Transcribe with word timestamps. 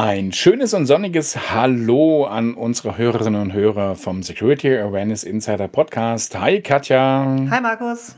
Ein 0.00 0.30
schönes 0.30 0.74
und 0.74 0.86
sonniges 0.86 1.50
Hallo 1.52 2.24
an 2.24 2.54
unsere 2.54 2.96
Hörerinnen 2.96 3.42
und 3.42 3.52
Hörer 3.52 3.96
vom 3.96 4.22
Security 4.22 4.78
Awareness 4.78 5.24
Insider 5.24 5.66
Podcast. 5.66 6.38
Hi 6.38 6.60
Katja. 6.60 7.26
Hi 7.50 7.60
Markus. 7.60 8.14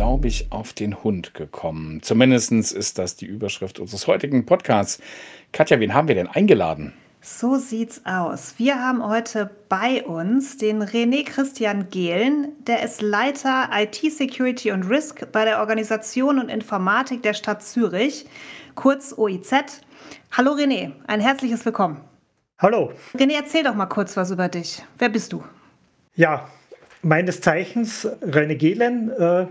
Glaube 0.00 0.28
ich, 0.28 0.50
auf 0.50 0.72
den 0.72 1.04
Hund 1.04 1.34
gekommen. 1.34 2.00
Zumindest 2.00 2.52
ist 2.52 2.96
das 2.96 3.16
die 3.16 3.26
Überschrift 3.26 3.78
unseres 3.78 4.06
heutigen 4.06 4.46
Podcasts. 4.46 4.98
Katja, 5.52 5.78
wen 5.78 5.92
haben 5.92 6.08
wir 6.08 6.14
denn 6.14 6.26
eingeladen? 6.26 6.94
So 7.20 7.56
sieht's 7.56 8.00
aus. 8.06 8.54
Wir 8.56 8.76
haben 8.76 9.06
heute 9.06 9.50
bei 9.68 10.02
uns 10.02 10.56
den 10.56 10.82
René 10.82 11.26
Christian 11.26 11.90
Gehlen. 11.90 12.52
Der 12.66 12.82
ist 12.82 13.02
Leiter 13.02 13.68
IT 13.74 13.96
Security 13.96 14.72
und 14.72 14.84
Risk 14.84 15.30
bei 15.32 15.44
der 15.44 15.60
Organisation 15.60 16.38
und 16.38 16.48
Informatik 16.48 17.22
der 17.22 17.34
Stadt 17.34 17.62
Zürich, 17.62 18.24
kurz 18.76 19.12
OIZ. 19.14 19.52
Hallo 20.32 20.52
René, 20.52 20.92
ein 21.08 21.20
herzliches 21.20 21.62
Willkommen. 21.66 22.00
Hallo. 22.58 22.94
René, 23.12 23.34
erzähl 23.34 23.64
doch 23.64 23.74
mal 23.74 23.84
kurz 23.84 24.16
was 24.16 24.30
über 24.30 24.48
dich. 24.48 24.82
Wer 24.96 25.10
bist 25.10 25.34
du? 25.34 25.44
Ja, 26.14 26.48
meines 27.02 27.40
Zeichens 27.40 28.06
René 28.22 28.56
Gehlen. 28.56 29.10
Äh, 29.10 29.46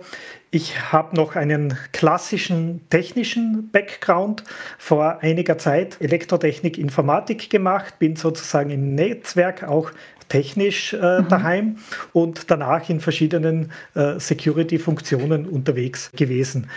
ich 0.52 0.92
habe 0.92 1.16
noch 1.16 1.36
einen 1.36 1.78
klassischen 1.92 2.82
technischen 2.90 3.70
Background 3.72 4.44
vor 4.78 5.20
einiger 5.22 5.58
Zeit 5.58 5.98
Elektrotechnik, 6.00 6.78
Informatik 6.78 7.50
gemacht, 7.50 8.00
bin 8.00 8.16
sozusagen 8.16 8.72
im 8.72 8.96
Netzwerk 8.96 9.64
auch 9.64 9.92
technisch 10.28 10.94
äh, 10.94 11.22
mhm. 11.22 11.28
daheim 11.28 11.78
und 12.14 12.50
danach 12.50 12.88
in 12.90 13.00
verschiedenen 13.00 13.72
äh, 13.96 14.20
Security-Funktionen 14.20 15.48
unterwegs 15.48 16.12
gewesen. 16.16 16.70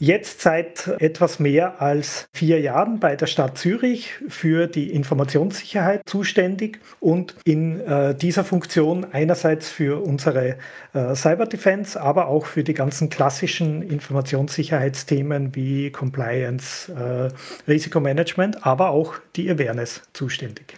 Jetzt 0.00 0.42
seit 0.42 0.86
etwas 1.00 1.40
mehr 1.40 1.82
als 1.82 2.28
vier 2.32 2.60
Jahren 2.60 3.00
bei 3.00 3.16
der 3.16 3.26
Stadt 3.26 3.58
Zürich 3.58 4.12
für 4.28 4.68
die 4.68 4.92
Informationssicherheit 4.92 6.02
zuständig 6.06 6.78
und 7.00 7.34
in 7.44 7.80
äh, 7.80 8.14
dieser 8.14 8.44
Funktion 8.44 9.06
einerseits 9.10 9.68
für 9.68 10.00
unsere 10.00 10.56
äh, 10.94 11.14
Cyber 11.16 11.46
Defense, 11.46 12.00
aber 12.00 12.28
auch 12.28 12.46
für 12.46 12.62
die 12.62 12.74
ganzen 12.74 13.10
klassischen 13.10 13.82
Informationssicherheitsthemen 13.82 15.56
wie 15.56 15.90
Compliance, 15.90 16.92
äh, 16.92 17.68
Risikomanagement, 17.68 18.64
aber 18.64 18.90
auch 18.90 19.14
die 19.34 19.50
Awareness 19.50 20.02
zuständig. 20.12 20.74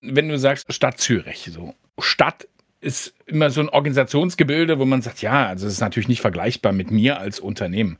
Wenn 0.00 0.30
du 0.30 0.38
sagst 0.38 0.72
Stadt 0.72 0.98
Zürich, 0.98 1.50
so 1.52 1.74
Stadt 1.98 2.48
ist 2.80 3.14
immer 3.26 3.50
so 3.50 3.60
ein 3.60 3.68
Organisationsgebilde, 3.68 4.78
wo 4.78 4.84
man 4.84 5.02
sagt, 5.02 5.22
ja, 5.22 5.46
also 5.46 5.66
es 5.66 5.74
ist 5.74 5.80
natürlich 5.80 6.08
nicht 6.08 6.20
vergleichbar 6.20 6.72
mit 6.72 6.90
mir 6.90 7.18
als 7.18 7.40
Unternehmen. 7.40 7.98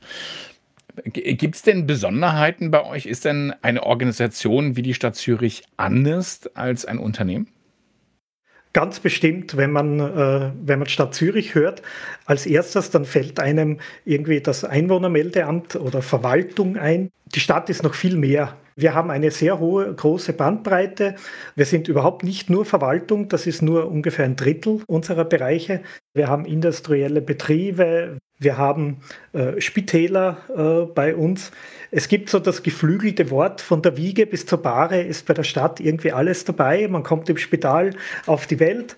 Gibt 1.05 1.55
es 1.55 1.61
denn 1.61 1.87
Besonderheiten 1.87 2.71
bei 2.71 2.83
euch? 2.83 3.05
Ist 3.05 3.25
denn 3.25 3.53
eine 3.61 3.83
Organisation 3.83 4.75
wie 4.75 4.81
die 4.81 4.93
Stadt 4.93 5.15
Zürich 5.15 5.63
anders 5.77 6.49
als 6.53 6.85
ein 6.85 6.97
Unternehmen? 6.97 7.47
Ganz 8.73 8.99
bestimmt, 9.01 9.57
wenn 9.57 9.71
man, 9.71 9.99
äh, 9.99 10.51
wenn 10.63 10.79
man 10.79 10.87
Stadt 10.87 11.13
Zürich 11.13 11.55
hört, 11.55 11.81
als 12.25 12.45
erstes 12.45 12.89
dann 12.89 13.03
fällt 13.03 13.39
einem 13.39 13.79
irgendwie 14.05 14.39
das 14.39 14.63
Einwohnermeldeamt 14.63 15.75
oder 15.75 16.01
Verwaltung 16.01 16.77
ein. 16.77 17.09
Die 17.33 17.39
Stadt 17.39 17.69
ist 17.69 17.83
noch 17.83 17.93
viel 17.93 18.17
mehr 18.17 18.57
wir 18.75 18.93
haben 18.93 19.11
eine 19.11 19.31
sehr 19.31 19.59
hohe, 19.59 19.93
große 19.93 20.33
Bandbreite. 20.33 21.15
Wir 21.55 21.65
sind 21.65 21.87
überhaupt 21.87 22.23
nicht 22.23 22.49
nur 22.49 22.65
Verwaltung, 22.65 23.27
das 23.29 23.45
ist 23.47 23.61
nur 23.61 23.89
ungefähr 23.89 24.25
ein 24.25 24.35
Drittel 24.35 24.81
unserer 24.87 25.25
Bereiche. 25.25 25.81
Wir 26.13 26.27
haben 26.27 26.45
industrielle 26.45 27.21
Betriebe, 27.21 28.17
wir 28.41 28.57
haben 28.57 28.97
äh, 29.33 29.61
Spitäler 29.61 30.37
äh, 30.49 30.91
bei 30.91 31.15
uns. 31.15 31.51
Es 31.91 32.07
gibt 32.07 32.29
so 32.29 32.39
das 32.39 32.63
geflügelte 32.63 33.29
Wort 33.29 33.61
von 33.61 33.83
der 33.83 33.97
Wiege 33.97 34.25
bis 34.25 34.47
zur 34.47 34.63
Bahre 34.63 35.01
ist 35.01 35.27
bei 35.27 35.35
der 35.35 35.43
Stadt 35.43 35.79
irgendwie 35.79 36.11
alles 36.11 36.43
dabei. 36.43 36.87
Man 36.87 37.03
kommt 37.03 37.29
im 37.29 37.37
Spital 37.37 37.91
auf 38.25 38.47
die 38.47 38.59
Welt. 38.59 38.95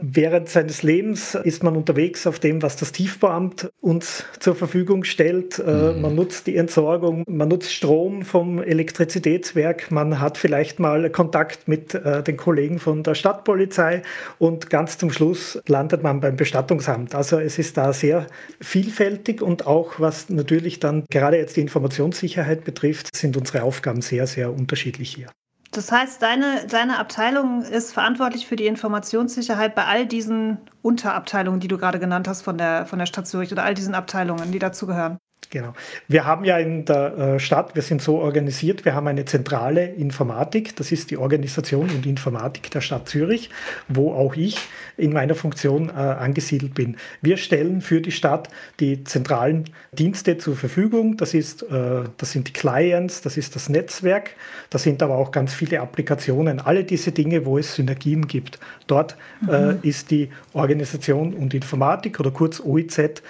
Während 0.00 0.48
seines 0.48 0.82
Lebens 0.82 1.34
ist 1.34 1.62
man 1.62 1.76
unterwegs 1.76 2.26
auf 2.26 2.38
dem, 2.38 2.62
was 2.62 2.76
das 2.76 2.92
Tiefbauamt 2.92 3.70
uns 3.82 4.24
zur 4.38 4.54
Verfügung 4.54 5.04
stellt. 5.04 5.58
Äh, 5.58 5.92
mhm. 5.92 6.00
Man 6.00 6.14
nutzt 6.14 6.46
die 6.46 6.56
Entsorgung, 6.56 7.24
man 7.28 7.48
nutzt 7.48 7.67
Strom 7.72 8.22
vom 8.22 8.62
Elektrizitätswerk, 8.62 9.90
man 9.90 10.20
hat 10.20 10.38
vielleicht 10.38 10.80
mal 10.80 11.10
Kontakt 11.10 11.68
mit 11.68 11.94
äh, 11.94 12.22
den 12.22 12.36
Kollegen 12.36 12.78
von 12.78 13.02
der 13.02 13.14
Stadtpolizei 13.14 14.02
und 14.38 14.70
ganz 14.70 14.98
zum 14.98 15.10
Schluss 15.10 15.60
landet 15.66 16.02
man 16.02 16.20
beim 16.20 16.36
Bestattungsamt. 16.36 17.14
Also 17.14 17.38
es 17.38 17.58
ist 17.58 17.76
da 17.76 17.92
sehr 17.92 18.26
vielfältig 18.60 19.42
und 19.42 19.66
auch 19.66 19.98
was 19.98 20.28
natürlich 20.28 20.80
dann 20.80 21.04
gerade 21.10 21.36
jetzt 21.36 21.56
die 21.56 21.60
Informationssicherheit 21.60 22.48
Sicherheit 22.48 22.64
betrifft, 22.64 23.14
sind 23.14 23.36
unsere 23.36 23.62
Aufgaben 23.62 24.02
sehr, 24.02 24.26
sehr 24.26 24.52
unterschiedlich 24.52 25.14
hier. 25.14 25.28
Das 25.72 25.92
heißt, 25.92 26.22
deine, 26.22 26.66
deine 26.68 26.98
Abteilung 26.98 27.62
ist 27.62 27.92
verantwortlich 27.92 28.46
für 28.46 28.56
die 28.56 28.66
Informationssicherheit 28.66 29.74
bei 29.74 29.84
all 29.84 30.06
diesen 30.06 30.58
Unterabteilungen, 30.80 31.60
die 31.60 31.68
du 31.68 31.76
gerade 31.76 31.98
genannt 31.98 32.26
hast 32.26 32.42
von 32.42 32.56
der, 32.56 32.86
von 32.86 32.98
der 32.98 33.06
Stadt 33.06 33.26
Zürich 33.26 33.52
oder 33.52 33.64
all 33.64 33.74
diesen 33.74 33.94
Abteilungen, 33.94 34.50
die 34.50 34.58
dazugehören. 34.58 35.18
Genau. 35.50 35.72
Wir 36.08 36.26
haben 36.26 36.44
ja 36.44 36.58
in 36.58 36.84
der 36.84 37.16
äh, 37.16 37.40
Stadt, 37.40 37.74
wir 37.74 37.80
sind 37.80 38.02
so 38.02 38.18
organisiert, 38.18 38.84
wir 38.84 38.94
haben 38.94 39.06
eine 39.06 39.24
zentrale 39.24 39.86
Informatik, 39.86 40.76
das 40.76 40.92
ist 40.92 41.10
die 41.10 41.16
Organisation 41.16 41.88
und 41.88 42.04
Informatik 42.04 42.70
der 42.70 42.82
Stadt 42.82 43.08
Zürich, 43.08 43.48
wo 43.88 44.12
auch 44.12 44.36
ich 44.36 44.58
in 44.98 45.12
meiner 45.12 45.34
Funktion 45.34 45.88
äh, 45.88 45.92
angesiedelt 45.92 46.74
bin. 46.74 46.98
Wir 47.22 47.38
stellen 47.38 47.80
für 47.80 48.02
die 48.02 48.12
Stadt 48.12 48.48
die 48.78 49.04
zentralen 49.04 49.64
Dienste 49.92 50.36
zur 50.36 50.54
Verfügung, 50.54 51.16
das, 51.16 51.32
ist, 51.32 51.62
äh, 51.62 52.04
das 52.18 52.32
sind 52.32 52.48
die 52.48 52.52
Clients, 52.52 53.22
das 53.22 53.38
ist 53.38 53.56
das 53.56 53.70
Netzwerk, 53.70 54.32
das 54.68 54.82
sind 54.82 55.02
aber 55.02 55.16
auch 55.16 55.30
ganz 55.30 55.54
viele 55.54 55.80
Applikationen, 55.80 56.60
alle 56.60 56.84
diese 56.84 57.12
Dinge, 57.12 57.46
wo 57.46 57.56
es 57.56 57.74
Synergien 57.74 58.26
gibt. 58.26 58.58
Dort 58.86 59.16
mhm. 59.40 59.78
ist 59.82 60.10
die 60.10 60.30
Organisation 60.52 61.34
und 61.34 61.54
Informatik 61.54 62.20
oder 62.20 62.30
kurz 62.30 62.60
OIZ 62.60 63.22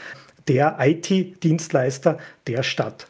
der 0.49 0.77
IT-Dienstleister 0.81 2.19
der 2.47 2.63
Stadt. 2.63 3.07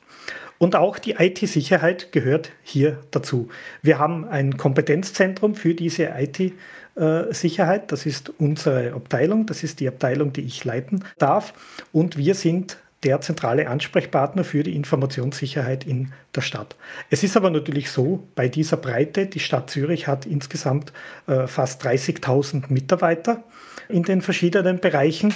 Und 0.58 0.74
auch 0.74 0.98
die 0.98 1.12
IT-Sicherheit 1.12 2.10
gehört 2.10 2.50
hier 2.62 2.98
dazu. 3.12 3.48
Wir 3.80 3.98
haben 3.98 4.26
ein 4.26 4.56
Kompetenzzentrum 4.56 5.54
für 5.54 5.74
diese 5.74 6.10
IT-Sicherheit. 6.18 7.92
Das 7.92 8.06
ist 8.06 8.32
unsere 8.38 8.92
Abteilung. 8.92 9.46
Das 9.46 9.62
ist 9.62 9.78
die 9.78 9.86
Abteilung, 9.86 10.32
die 10.32 10.42
ich 10.42 10.64
leiten 10.64 11.04
darf. 11.18 11.54
Und 11.92 12.16
wir 12.16 12.34
sind 12.34 12.78
der 13.04 13.20
zentrale 13.20 13.68
Ansprechpartner 13.68 14.42
für 14.42 14.64
die 14.64 14.74
Informationssicherheit 14.74 15.86
in 15.86 16.12
der 16.34 16.40
Stadt. 16.40 16.74
Es 17.10 17.22
ist 17.22 17.36
aber 17.36 17.50
natürlich 17.50 17.92
so, 17.92 18.26
bei 18.34 18.48
dieser 18.48 18.76
Breite, 18.76 19.26
die 19.26 19.38
Stadt 19.38 19.70
Zürich 19.70 20.08
hat 20.08 20.26
insgesamt 20.26 20.92
äh, 21.28 21.46
fast 21.46 21.84
30.000 21.84 22.64
Mitarbeiter 22.72 23.44
in 23.88 24.02
den 24.02 24.22
verschiedenen 24.22 24.80
Bereichen. 24.80 25.34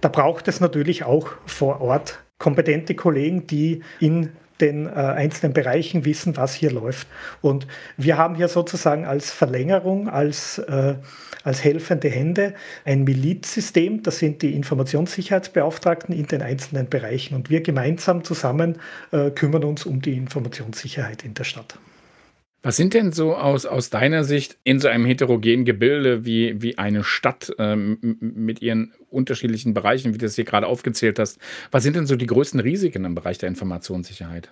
Da 0.00 0.08
braucht 0.08 0.48
es 0.48 0.60
natürlich 0.60 1.04
auch 1.04 1.28
vor 1.46 1.80
Ort 1.80 2.20
kompetente 2.38 2.94
Kollegen, 2.94 3.46
die 3.46 3.82
in 4.00 4.30
den 4.60 4.86
äh, 4.86 4.90
einzelnen 4.90 5.52
Bereichen 5.52 6.04
wissen, 6.04 6.36
was 6.36 6.54
hier 6.54 6.70
läuft. 6.70 7.06
Und 7.40 7.66
wir 7.96 8.18
haben 8.18 8.34
hier 8.34 8.48
sozusagen 8.48 9.04
als 9.04 9.30
Verlängerung, 9.30 10.08
als, 10.08 10.58
äh, 10.58 10.96
als 11.42 11.64
helfende 11.64 12.08
Hände 12.08 12.54
ein 12.84 13.04
Milizsystem. 13.04 14.02
Das 14.02 14.18
sind 14.18 14.42
die 14.42 14.54
Informationssicherheitsbeauftragten 14.54 16.14
in 16.14 16.26
den 16.26 16.42
einzelnen 16.42 16.88
Bereichen. 16.88 17.34
Und 17.34 17.50
wir 17.50 17.62
gemeinsam 17.62 18.24
zusammen 18.24 18.78
äh, 19.12 19.30
kümmern 19.30 19.64
uns 19.64 19.86
um 19.86 20.02
die 20.02 20.16
Informationssicherheit 20.16 21.24
in 21.24 21.34
der 21.34 21.44
Stadt. 21.44 21.78
Was 22.62 22.76
sind 22.76 22.92
denn 22.92 23.12
so 23.12 23.34
aus, 23.34 23.64
aus 23.64 23.88
deiner 23.88 24.22
Sicht 24.22 24.58
in 24.64 24.80
so 24.80 24.88
einem 24.88 25.06
heterogenen 25.06 25.64
Gebilde 25.64 26.26
wie, 26.26 26.60
wie 26.60 26.76
eine 26.76 27.04
Stadt 27.04 27.54
ähm, 27.58 27.98
mit 28.20 28.60
ihren 28.60 28.92
unterschiedlichen 29.08 29.72
Bereichen, 29.72 30.12
wie 30.12 30.18
du 30.18 30.26
das 30.26 30.34
hier 30.34 30.44
gerade 30.44 30.66
aufgezählt 30.66 31.18
hast, 31.18 31.38
was 31.70 31.82
sind 31.82 31.96
denn 31.96 32.06
so 32.06 32.16
die 32.16 32.26
größten 32.26 32.60
Risiken 32.60 33.06
im 33.06 33.14
Bereich 33.14 33.38
der 33.38 33.48
Informationssicherheit? 33.48 34.50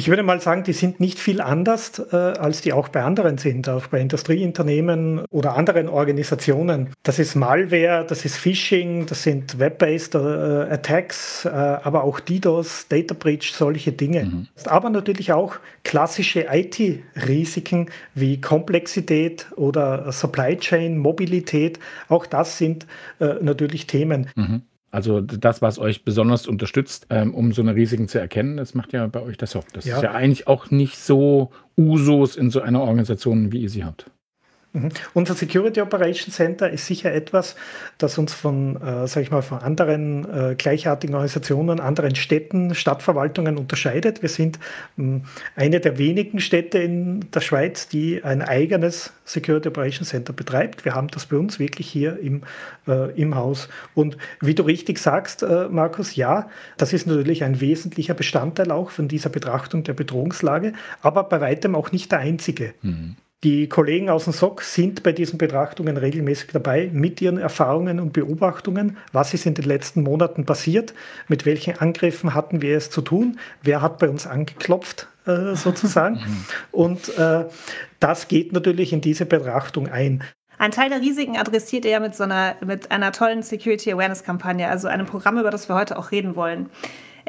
Ich 0.00 0.08
würde 0.08 0.22
mal 0.22 0.40
sagen, 0.40 0.64
die 0.64 0.72
sind 0.72 0.98
nicht 0.98 1.18
viel 1.18 1.42
anders, 1.42 1.98
äh, 2.10 2.16
als 2.16 2.62
die 2.62 2.72
auch 2.72 2.88
bei 2.88 3.02
anderen 3.02 3.36
sind, 3.36 3.68
auch 3.68 3.86
bei 3.88 4.00
Industrieunternehmen 4.00 5.26
oder 5.28 5.58
anderen 5.58 5.90
Organisationen. 5.90 6.94
Das 7.02 7.18
ist 7.18 7.34
Malware, 7.34 8.06
das 8.08 8.24
ist 8.24 8.38
Phishing, 8.38 9.04
das 9.04 9.24
sind 9.24 9.58
Web-based 9.58 10.14
äh, 10.14 10.18
Attacks, 10.18 11.44
äh, 11.44 11.50
aber 11.50 12.04
auch 12.04 12.18
DDoS, 12.18 12.88
Data 12.88 13.14
Breach, 13.14 13.52
solche 13.52 13.92
Dinge. 13.92 14.24
Mhm. 14.24 14.46
Aber 14.64 14.88
natürlich 14.88 15.34
auch 15.34 15.56
klassische 15.84 16.46
IT-Risiken 16.50 17.90
wie 18.14 18.40
Komplexität 18.40 19.48
oder 19.56 20.10
Supply 20.12 20.56
Chain, 20.56 20.96
Mobilität. 20.96 21.78
Auch 22.08 22.24
das 22.24 22.56
sind 22.56 22.86
natürlich 23.18 23.86
Themen. 23.86 24.30
Mhm. 24.34 24.62
Also 24.90 25.20
das, 25.20 25.62
was 25.62 25.78
euch 25.78 26.04
besonders 26.04 26.48
unterstützt, 26.48 27.06
ähm, 27.10 27.32
um 27.32 27.52
so 27.52 27.62
eine 27.62 27.76
Risiken 27.76 28.08
zu 28.08 28.18
erkennen, 28.18 28.56
das 28.56 28.74
macht 28.74 28.92
ja 28.92 29.06
bei 29.06 29.22
euch 29.22 29.36
das 29.36 29.52
Soft. 29.52 29.76
Das 29.76 29.84
ja. 29.84 29.96
ist 29.96 30.02
ja 30.02 30.12
eigentlich 30.12 30.48
auch 30.48 30.70
nicht 30.70 30.98
so 30.98 31.50
Usus 31.78 32.36
in 32.36 32.50
so 32.50 32.60
einer 32.60 32.80
Organisation, 32.80 33.52
wie 33.52 33.62
ihr 33.62 33.70
sie 33.70 33.84
habt. 33.84 34.10
Mhm. 34.72 34.90
Unser 35.14 35.34
Security 35.34 35.80
Operations 35.80 36.36
Center 36.36 36.70
ist 36.70 36.86
sicher 36.86 37.12
etwas, 37.12 37.56
das 37.98 38.18
uns 38.18 38.32
von, 38.32 38.76
äh, 38.80 39.06
sag 39.08 39.22
ich 39.22 39.30
mal, 39.32 39.42
von 39.42 39.58
anderen 39.58 40.24
äh, 40.32 40.54
gleichartigen 40.54 41.14
Organisationen, 41.14 41.80
anderen 41.80 42.14
Städten, 42.14 42.74
Stadtverwaltungen 42.74 43.58
unterscheidet. 43.58 44.22
Wir 44.22 44.28
sind 44.28 44.60
äh, 44.96 45.20
eine 45.56 45.80
der 45.80 45.98
wenigen 45.98 46.38
Städte 46.38 46.78
in 46.78 47.32
der 47.32 47.40
Schweiz, 47.40 47.88
die 47.88 48.22
ein 48.22 48.42
eigenes 48.42 49.12
Security 49.24 49.68
Operations 49.68 50.10
Center 50.10 50.32
betreibt. 50.32 50.84
Wir 50.84 50.94
haben 50.94 51.08
das 51.08 51.26
bei 51.26 51.36
uns 51.36 51.58
wirklich 51.58 51.88
hier 51.88 52.20
im, 52.20 52.42
äh, 52.86 53.10
im 53.20 53.34
Haus. 53.34 53.68
Und 53.94 54.18
wie 54.40 54.54
du 54.54 54.62
richtig 54.62 54.98
sagst, 54.98 55.42
äh, 55.42 55.68
Markus, 55.68 56.14
ja, 56.14 56.48
das 56.76 56.92
ist 56.92 57.08
natürlich 57.08 57.42
ein 57.42 57.60
wesentlicher 57.60 58.14
Bestandteil 58.14 58.70
auch 58.70 58.90
von 58.90 59.08
dieser 59.08 59.30
Betrachtung 59.30 59.82
der 59.82 59.94
Bedrohungslage, 59.94 60.74
aber 61.02 61.24
bei 61.24 61.40
weitem 61.40 61.74
auch 61.74 61.90
nicht 61.90 62.12
der 62.12 62.20
einzige. 62.20 62.74
Mhm. 62.82 63.16
Die 63.42 63.70
Kollegen 63.70 64.10
aus 64.10 64.24
dem 64.24 64.34
SOC 64.34 64.60
sind 64.60 65.02
bei 65.02 65.12
diesen 65.12 65.38
Betrachtungen 65.38 65.96
regelmäßig 65.96 66.50
dabei 66.52 66.90
mit 66.92 67.22
ihren 67.22 67.38
Erfahrungen 67.38 67.98
und 67.98 68.12
Beobachtungen. 68.12 68.98
Was 69.12 69.32
ist 69.32 69.46
in 69.46 69.54
den 69.54 69.64
letzten 69.64 70.02
Monaten 70.02 70.44
passiert? 70.44 70.92
Mit 71.26 71.46
welchen 71.46 71.78
Angriffen 71.78 72.34
hatten 72.34 72.60
wir 72.60 72.76
es 72.76 72.90
zu 72.90 73.00
tun? 73.00 73.38
Wer 73.62 73.80
hat 73.80 73.98
bei 73.98 74.10
uns 74.10 74.26
angeklopft, 74.26 75.08
äh, 75.26 75.54
sozusagen? 75.54 76.16
Mhm. 76.20 76.44
und 76.72 77.18
äh, 77.18 77.46
das 77.98 78.28
geht 78.28 78.52
natürlich 78.52 78.92
in 78.92 79.00
diese 79.00 79.24
Betrachtung 79.24 79.88
ein. 79.88 80.22
Ein 80.58 80.70
Teil 80.70 80.90
der 80.90 81.00
Risiken 81.00 81.38
adressiert 81.38 81.86
er 81.86 82.00
mit 82.00 82.14
so 82.14 82.24
einer, 82.24 82.56
mit 82.64 82.90
einer 82.90 83.12
tollen 83.12 83.42
Security 83.42 83.92
Awareness 83.92 84.22
Kampagne, 84.22 84.68
also 84.68 84.88
einem 84.88 85.06
Programm, 85.06 85.38
über 85.38 85.50
das 85.50 85.70
wir 85.70 85.76
heute 85.76 85.98
auch 85.98 86.10
reden 86.10 86.36
wollen. 86.36 86.68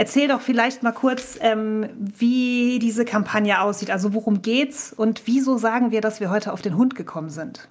Erzähl 0.01 0.27
doch 0.27 0.41
vielleicht 0.41 0.81
mal 0.81 0.93
kurz, 0.93 1.37
ähm, 1.41 1.87
wie 1.95 2.79
diese 2.79 3.05
Kampagne 3.05 3.61
aussieht. 3.61 3.91
Also 3.91 4.15
worum 4.15 4.41
geht's 4.41 4.91
und 4.91 5.21
wieso 5.25 5.59
sagen 5.59 5.91
wir, 5.91 6.01
dass 6.01 6.19
wir 6.19 6.31
heute 6.31 6.53
auf 6.53 6.63
den 6.63 6.75
Hund 6.75 6.95
gekommen 6.95 7.29
sind? 7.29 7.69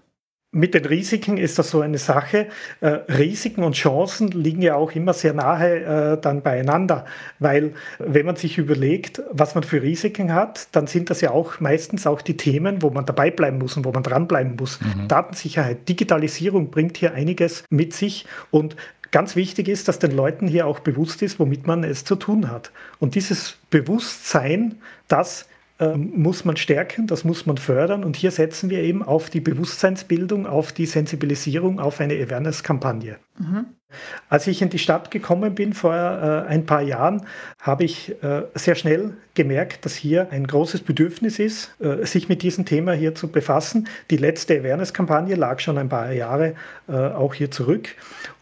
Mit 0.53 0.75
den 0.75 0.85
Risiken 0.85 1.39
ist 1.39 1.59
das 1.59 1.71
so 1.71 1.81
eine 1.81 1.99
Sache. 1.99 2.47
Äh, 2.81 2.89
Risiken 3.09 3.65
und 3.65 3.75
Chancen 3.75 4.29
liegen 4.29 4.63
ja 4.63 4.77
auch 4.77 4.93
immer 4.93 5.13
sehr 5.13 5.33
nahe 5.33 6.15
äh, 6.15 6.21
dann 6.21 6.43
beieinander, 6.43 7.05
weil 7.41 7.75
wenn 7.99 8.27
man 8.27 8.37
sich 8.37 8.59
überlegt, 8.59 9.23
was 9.33 9.57
man 9.57 9.65
für 9.65 9.83
Risiken 9.83 10.33
hat, 10.33 10.69
dann 10.73 10.87
sind 10.87 11.11
das 11.11 11.21
ja 11.21 11.33
auch 11.33 11.59
meistens 11.59 12.07
auch 12.07 12.21
die 12.21 12.37
Themen, 12.37 12.83
wo 12.83 12.91
man 12.91 13.07
dabei 13.07 13.33
bleiben 13.33 13.59
muss 13.59 13.77
und 13.77 13.85
wo 13.85 13.91
man 13.91 14.05
dranbleiben 14.05 14.55
muss. 14.57 14.81
Mhm. 14.81 15.09
Datensicherheit, 15.09 15.89
Digitalisierung 15.89 16.71
bringt 16.71 16.97
hier 16.97 17.13
einiges 17.13 17.65
mit 17.71 17.93
sich 17.93 18.27
und 18.53 18.77
Ganz 19.11 19.35
wichtig 19.35 19.69
ist, 19.69 19.89
dass 19.89 19.99
den 19.99 20.13
Leuten 20.13 20.47
hier 20.47 20.67
auch 20.67 20.81
bewusst 20.81 21.23
ist, 21.23 21.41
womit 21.41 21.67
man 21.67 21.83
es 21.83 22.05
zu 22.05 22.15
tun 22.17 22.51
hat. 22.51 22.71
Und 23.01 23.15
dieses 23.15 23.59
Bewusstsein, 23.71 24.77
das 25.09 25.49
äh, 25.81 25.97
muss 25.97 26.45
man 26.45 26.57
stärken, 26.57 27.07
das 27.07 27.25
muss 27.25 27.47
man 27.47 27.57
fördern. 27.57 28.05
Und 28.05 28.17
hier 28.17 28.31
setzen 28.31 28.71
wir 28.71 28.83
eben 28.83 29.03
auf 29.03 29.31
die 29.31 29.41
Bewusstseinsbildung, 29.41 30.47
auf 30.47 30.73
die 30.73 30.87
Sensibilisierung, 30.87 31.81
auf 31.81 32.01
eine 32.01 32.15
Awareness-Kampagne. 32.15 33.19
Mhm. 33.39 33.67
Als 34.29 34.47
ich 34.47 34.63
in 34.63 34.71
die 34.71 34.79
Stadt 34.79 35.11
gekommen 35.11 35.55
bin 35.55 35.73
vor 35.73 35.95
äh, 35.95 36.49
ein 36.49 36.67
paar 36.67 36.83
Jahren, 36.83 37.27
habe 37.61 37.85
ich 37.85 38.11
äh, 38.23 38.43
sehr 38.55 38.75
schnell 38.75 39.15
gemerkt, 39.35 39.85
dass 39.85 39.95
hier 39.95 40.29
ein 40.31 40.47
großes 40.47 40.83
Bedürfnis 40.83 41.39
ist, 41.39 41.75
äh, 41.81 42.05
sich 42.05 42.29
mit 42.29 42.43
diesem 42.43 42.65
Thema 42.65 42.93
hier 42.93 43.15
zu 43.15 43.29
befassen. 43.29 43.89
Die 44.11 44.17
letzte 44.17 44.59
Awareness-Kampagne 44.59 45.35
lag 45.35 45.61
schon 45.61 45.79
ein 45.79 45.89
paar 45.89 46.13
Jahre 46.13 46.55
äh, 46.89 46.93
auch 46.93 47.35
hier 47.35 47.51
zurück. 47.51 47.89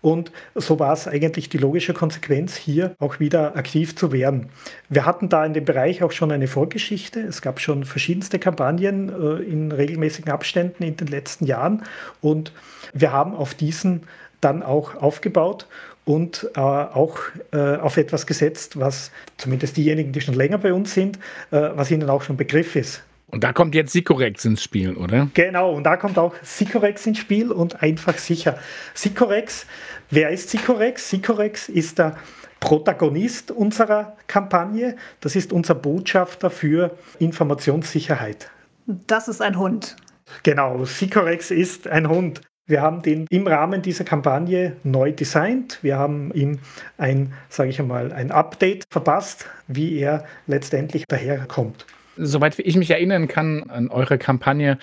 Und 0.00 0.31
so 0.55 0.79
war 0.79 0.93
es 0.93 1.09
eigentlich 1.09 1.49
die 1.49 1.59
logische 1.59 1.93
Konsequenz, 1.93 2.56
hier 2.56 2.95
auch 2.99 3.19
wieder 3.21 3.56
aktiv 3.56 3.97
zu 3.97 4.12
werden. 4.12 4.49
Wir 4.89 5.05
hatten 5.05 5.29
da 5.29 5.45
in 5.45 5.53
dem 5.53 5.65
Bereich 5.65 6.03
auch 6.03 6.12
schon 6.12 6.31
eine 6.31 6.47
Vorgeschichte. 6.47 7.21
Es 7.21 7.43
gab 7.43 7.61
schon 7.61 7.85
verschiedenste 7.85 8.39
Kampagnen 8.39 9.09
äh, 9.09 9.43
in 9.43 9.73
regelmäßigen 9.73 10.33
Abständen 10.33 10.85
in 10.85 10.97
den 10.97 11.09
letzten 11.09 11.47
Jahren. 11.47 11.83
Und 12.21 12.53
wir 12.93 13.12
haben 13.12 13.35
auf 13.35 13.55
diesen 13.55 14.03
dann 14.40 14.62
auch 14.62 14.94
aufgebaut 14.94 15.67
und 16.05 16.49
äh, 16.55 16.61
auch 16.61 17.19
äh, 17.52 17.76
auf 17.76 17.96
etwas 17.96 18.26
gesetzt, 18.26 18.81
was 18.81 19.11
zumindest 19.37 19.76
diejenigen, 19.76 20.12
die 20.12 20.20
schon 20.20 20.35
länger 20.35 20.58
bei 20.58 20.73
uns 20.73 20.94
sind, 20.94 21.19
äh, 21.50 21.70
was 21.75 21.90
ihnen 21.90 22.08
auch 22.08 22.23
schon 22.23 22.37
Begriff 22.37 22.76
ist. 22.76 23.02
Und 23.31 23.44
da 23.44 23.52
kommt 23.52 23.75
jetzt 23.75 23.93
Sikorex 23.93 24.46
ins 24.46 24.62
Spiel, 24.62 24.94
oder? 24.94 25.29
Genau, 25.35 25.73
und 25.73 25.85
da 25.85 25.99
kommt 25.99 26.19
auch 26.19 26.35
Sikorex 26.43 27.06
ins 27.06 27.19
Spiel 27.19 27.52
und 27.52 27.82
einfach 27.82 28.17
sicher. 28.17 28.58
Sikorex, 28.94 29.67
wer 30.08 30.31
ist 30.31 30.49
Sikorex? 30.49 31.11
Sikorex 31.11 31.69
ist 31.69 31.99
der 31.99 32.17
Protagonist 32.58 33.50
unserer 33.50 34.17
Kampagne. 34.26 34.96
Das 35.20 35.37
ist 35.37 35.52
unser 35.52 35.75
Botschafter 35.75 36.50
für 36.50 36.96
Informationssicherheit. 37.19 38.50
Das 38.87 39.29
ist 39.29 39.43
ein 39.43 39.58
Hund. 39.58 39.96
Genau, 40.43 40.87
Sikorex 40.87 41.50
ist 41.50 41.87
ein 41.87 42.08
Hund. 42.08 42.40
Wir 42.69 42.82
haben 42.82 43.00
den 43.00 43.26
im 43.31 43.47
Rahmen 43.47 43.81
dieser 43.81 44.05
Kampagne 44.05 44.76
neu 44.85 45.11
designt. 45.11 45.79
Wir 45.81 45.97
haben 45.97 46.31
ihm 46.35 46.59
ein, 46.99 47.32
sage 47.49 47.70
ich 47.70 47.81
einmal, 47.81 48.12
ein 48.12 48.31
Update 48.31 48.85
verpasst, 48.91 49.47
wie 49.69 49.99
er 49.99 50.25
letztendlich 50.47 51.06
daherkommt. 51.09 51.87
Soweit 52.19 52.59
ich 52.59 52.76
mich 52.76 52.91
erinnern 52.91 53.26
kann 53.26 53.70
an 53.70 53.88
eure 53.88 54.19
Kampagne, 54.19 54.76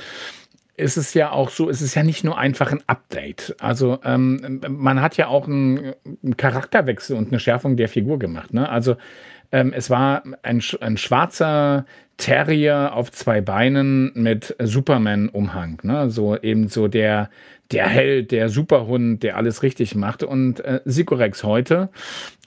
ist 0.78 0.98
es 0.98 1.14
ja 1.14 1.32
auch 1.32 1.52
so, 1.52 1.70
es 1.70 1.82
ist 1.84 1.94
ja 1.94 2.02
nicht 2.02 2.24
nur 2.24 2.40
einfach 2.40 2.72
ein 2.72 2.82
Update. 2.88 3.56
Also 3.60 4.00
ähm, 4.04 4.62
man 4.68 5.00
hat 5.00 5.16
ja 5.18 5.28
auch 5.28 5.48
einen, 5.48 5.94
einen, 6.24 6.38
Charakterwechsel 6.38 7.16
und 7.16 7.28
eine 7.28 7.40
Schärfung 7.40 7.78
der 7.78 7.88
Figur 7.88 8.18
gemacht. 8.18 8.52
Ne? 8.52 8.68
Also 8.68 8.98
ähm, 9.52 9.74
es 9.76 9.92
war 9.92 10.24
ein, 10.42 10.62
ein 10.82 10.98
schwarzer 10.98 11.86
Terrier 12.18 12.94
auf 12.94 13.12
zwei 13.12 13.42
Beinen 13.42 14.12
mit 14.16 14.56
Superman-Umhang. 14.60 15.80
Ne? 15.84 16.10
So 16.10 16.38
eben 16.38 16.68
so 16.68 16.88
der, 16.88 17.30
der 17.72 17.88
Held, 17.88 18.32
der 18.32 18.50
Superhund, 18.50 19.24
der 19.24 19.38
alles 19.38 19.64
richtig 19.64 19.96
macht. 19.96 20.24
Und 20.24 20.60
äh, 20.60 20.82
Sikorex 20.86 21.44
heute, 21.44 21.90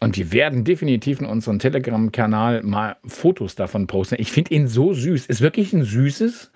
und 0.01 0.17
wir 0.17 0.33
werden 0.33 0.65
definitiv 0.65 1.21
in 1.21 1.27
unserem 1.27 1.59
Telegram-Kanal 1.59 2.63
mal 2.63 2.97
Fotos 3.05 3.55
davon 3.55 3.87
posten. 3.87 4.17
Ich 4.19 4.33
finde 4.33 4.55
ihn 4.55 4.69
so 4.69 4.93
süß. 4.93 5.27
Ist 5.27 5.41
wirklich 5.41 5.73
ein 5.73 5.83
süßes, 5.83 6.53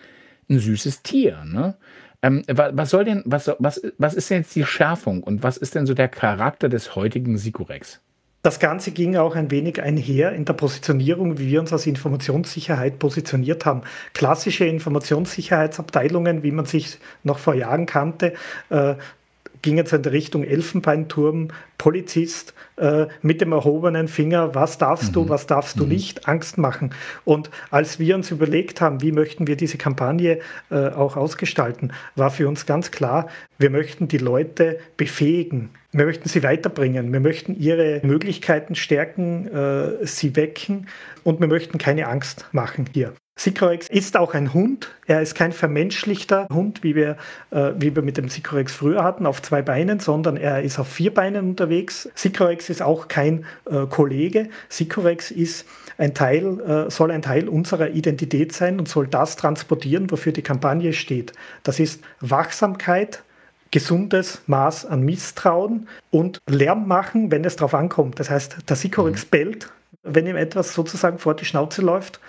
ein 0.49 0.59
süßes 0.59 1.03
Tier. 1.03 1.45
Ne? 1.45 1.77
Ähm, 2.23 2.43
was 2.47 2.91
soll 2.91 3.05
denn, 3.05 3.23
was, 3.25 3.51
was, 3.59 3.83
was 3.99 4.15
ist 4.15 4.31
denn 4.31 4.39
jetzt 4.39 4.55
die 4.55 4.65
Schärfung 4.65 5.23
und 5.23 5.43
was 5.43 5.57
ist 5.57 5.75
denn 5.75 5.87
so 5.87 5.95
der 5.95 6.09
Charakter 6.09 6.69
des 6.69 6.95
heutigen 6.95 7.37
Sikorex? 7.37 8.01
Das 8.43 8.59
Ganze 8.59 8.91
ging 8.91 9.17
auch 9.17 9.37
ein 9.37 9.53
wenig 9.53 9.81
einher 9.81 10.33
in 10.33 10.45
der 10.45 10.55
Positionierung, 10.55 11.39
wie 11.39 11.47
wir 11.47 11.61
uns 11.61 11.73
als 11.73 11.87
Informationssicherheit 11.87 12.99
positioniert 12.99 13.65
haben. 13.65 13.83
Klassische 14.15 14.65
Informationssicherheitsabteilungen, 14.65 16.43
wie 16.43 16.51
man 16.51 16.65
sich 16.65 16.99
noch 17.23 17.39
vor 17.39 17.55
Jahren 17.55 17.87
kannte, 17.87 18.35
äh, 18.69 18.97
ging 19.63 19.77
jetzt 19.77 19.93
in 19.93 20.03
der 20.03 20.13
Richtung 20.13 20.45
Elfenbeinturm, 20.45 21.49
Polizist 21.79 22.55
äh, 22.77 23.07
mit 23.23 23.41
dem 23.41 23.53
erhobenen 23.53 24.09
Finger, 24.09 24.55
was 24.55 24.79
darfst 24.79 25.11
mhm. 25.11 25.15
du, 25.15 25.29
was 25.29 25.47
darfst 25.47 25.79
du 25.79 25.85
mhm. 25.85 25.91
nicht, 25.91 26.29
Angst 26.29 26.59
machen. 26.59 26.91
Und 27.25 27.51
als 27.71 27.99
wir 27.99 28.15
uns 28.15 28.31
überlegt 28.31 28.81
haben, 28.81 29.01
wie 29.03 29.13
möchten 29.13 29.47
wir 29.47 29.57
diese 29.57 29.79
Kampagne 29.79 30.41
äh, 30.71 30.89
auch 30.89 31.17
ausgestalten, 31.17 31.93
war 32.17 32.31
für 32.31 32.49
uns 32.49 32.67
ganz 32.67 32.91
klar, 32.91 33.29
wir 33.59 33.71
möchten 33.71 34.09
die 34.09 34.19
Leute 34.19 34.79
befähigen. 34.97 35.71
Wir 35.93 36.07
möchten 36.07 36.29
sie 36.29 36.43
weiterbringen. 36.43 37.13
Wir 37.13 37.21
möchten 37.21 37.55
ihre 37.55 38.01
Möglichkeiten 38.03 38.75
stärken, 38.75 39.47
äh, 39.49 40.07
sie 40.07 40.37
wecken 40.37 40.89
und 41.23 41.41
wir 41.41 41.49
möchten 41.49 41.79
keine 41.79 42.09
Angst 42.09 42.47
machen 42.53 42.87
hier. 42.93 43.13
Sycorex 43.37 43.89
ist 43.89 44.17
auch 44.17 44.35
ein 44.35 44.53
Hund. 44.53 44.91
Er 45.07 45.23
ist 45.23 45.35
kein 45.35 45.53
vermenschlichter 45.53 46.47
Hund, 46.53 46.83
wie 46.83 46.95
wir, 46.95 47.17
äh, 47.51 47.73
wie 47.77 47.95
wir 47.95 48.03
mit 48.03 48.19
dem 48.19 48.29
Sycorex 48.29 48.73
früher 48.73 49.03
hatten, 49.03 49.27
auf 49.27 49.41
zwei 49.41 49.63
Beinen, 49.63 50.01
sondern 50.01 50.37
er 50.37 50.63
ist 50.63 50.79
auf 50.79 50.89
vier 50.89 51.13
Beinen 51.15 51.49
unterwegs. 51.49 52.11
Sycorex 52.15 52.69
ist 52.69 52.83
auch 52.83 53.09
kein 53.09 53.47
äh, 53.71 53.87
Kollege. 53.87 54.49
Sycorex 54.69 55.31
ist 55.31 55.67
ein 55.97 56.15
Teil, 56.15 56.61
äh, 56.61 56.91
soll 56.91 57.11
ein 57.11 57.23
Teil 57.23 57.49
unserer 57.49 57.91
Identität 57.91 58.53
sein 58.53 58.79
und 58.79 58.89
soll 58.89 59.07
das 59.07 59.37
transportieren, 59.37 60.11
wofür 60.11 60.33
die 60.33 60.43
Kampagne 60.43 60.93
steht. 60.93 61.33
Das 61.63 61.81
ist 61.81 62.03
Wachsamkeit, 62.21 63.23
gesundes 63.71 64.43
Maß 64.47 64.85
an 64.85 65.03
Misstrauen 65.03 65.89
und 66.11 66.41
Lärm 66.47 66.87
machen, 66.87 67.31
wenn 67.31 67.45
es 67.45 67.57
darauf 67.57 67.75
ankommt. 67.75 68.21
Das 68.21 68.29
heißt, 68.29 68.69
der 68.69 68.77
Sycorex 68.77 69.25
mhm. 69.25 69.31
bellt, 69.31 69.69
wenn 70.03 70.27
ihm 70.27 70.37
etwas 70.37 70.75
sozusagen 70.75 71.19
vor 71.19 71.35
die 71.35 71.45
Schnauze 71.45 71.81
läuft 71.81 72.21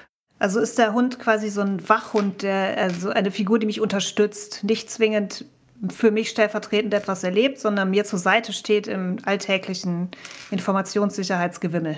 Also 0.43 0.59
ist 0.59 0.77
der 0.77 0.91
Hund 0.91 1.19
quasi 1.19 1.47
so 1.47 1.61
ein 1.61 1.87
Wachhund, 1.87 2.41
der, 2.41 2.77
also 2.77 3.11
eine 3.11 3.31
Figur, 3.31 3.59
die 3.59 3.65
mich 3.65 3.79
unterstützt, 3.79 4.65
nicht 4.65 4.91
zwingend 4.91 5.45
für 5.89 6.11
mich 6.11 6.27
stellvertretend 6.27 6.93
etwas 6.93 7.23
erlebt, 7.23 7.59
sondern 7.61 7.91
mir 7.91 8.03
zur 8.03 8.19
Seite 8.19 8.51
steht 8.51 8.87
im 8.87 9.19
alltäglichen 9.23 10.09
Informationssicherheitsgewimmel. 10.51 11.95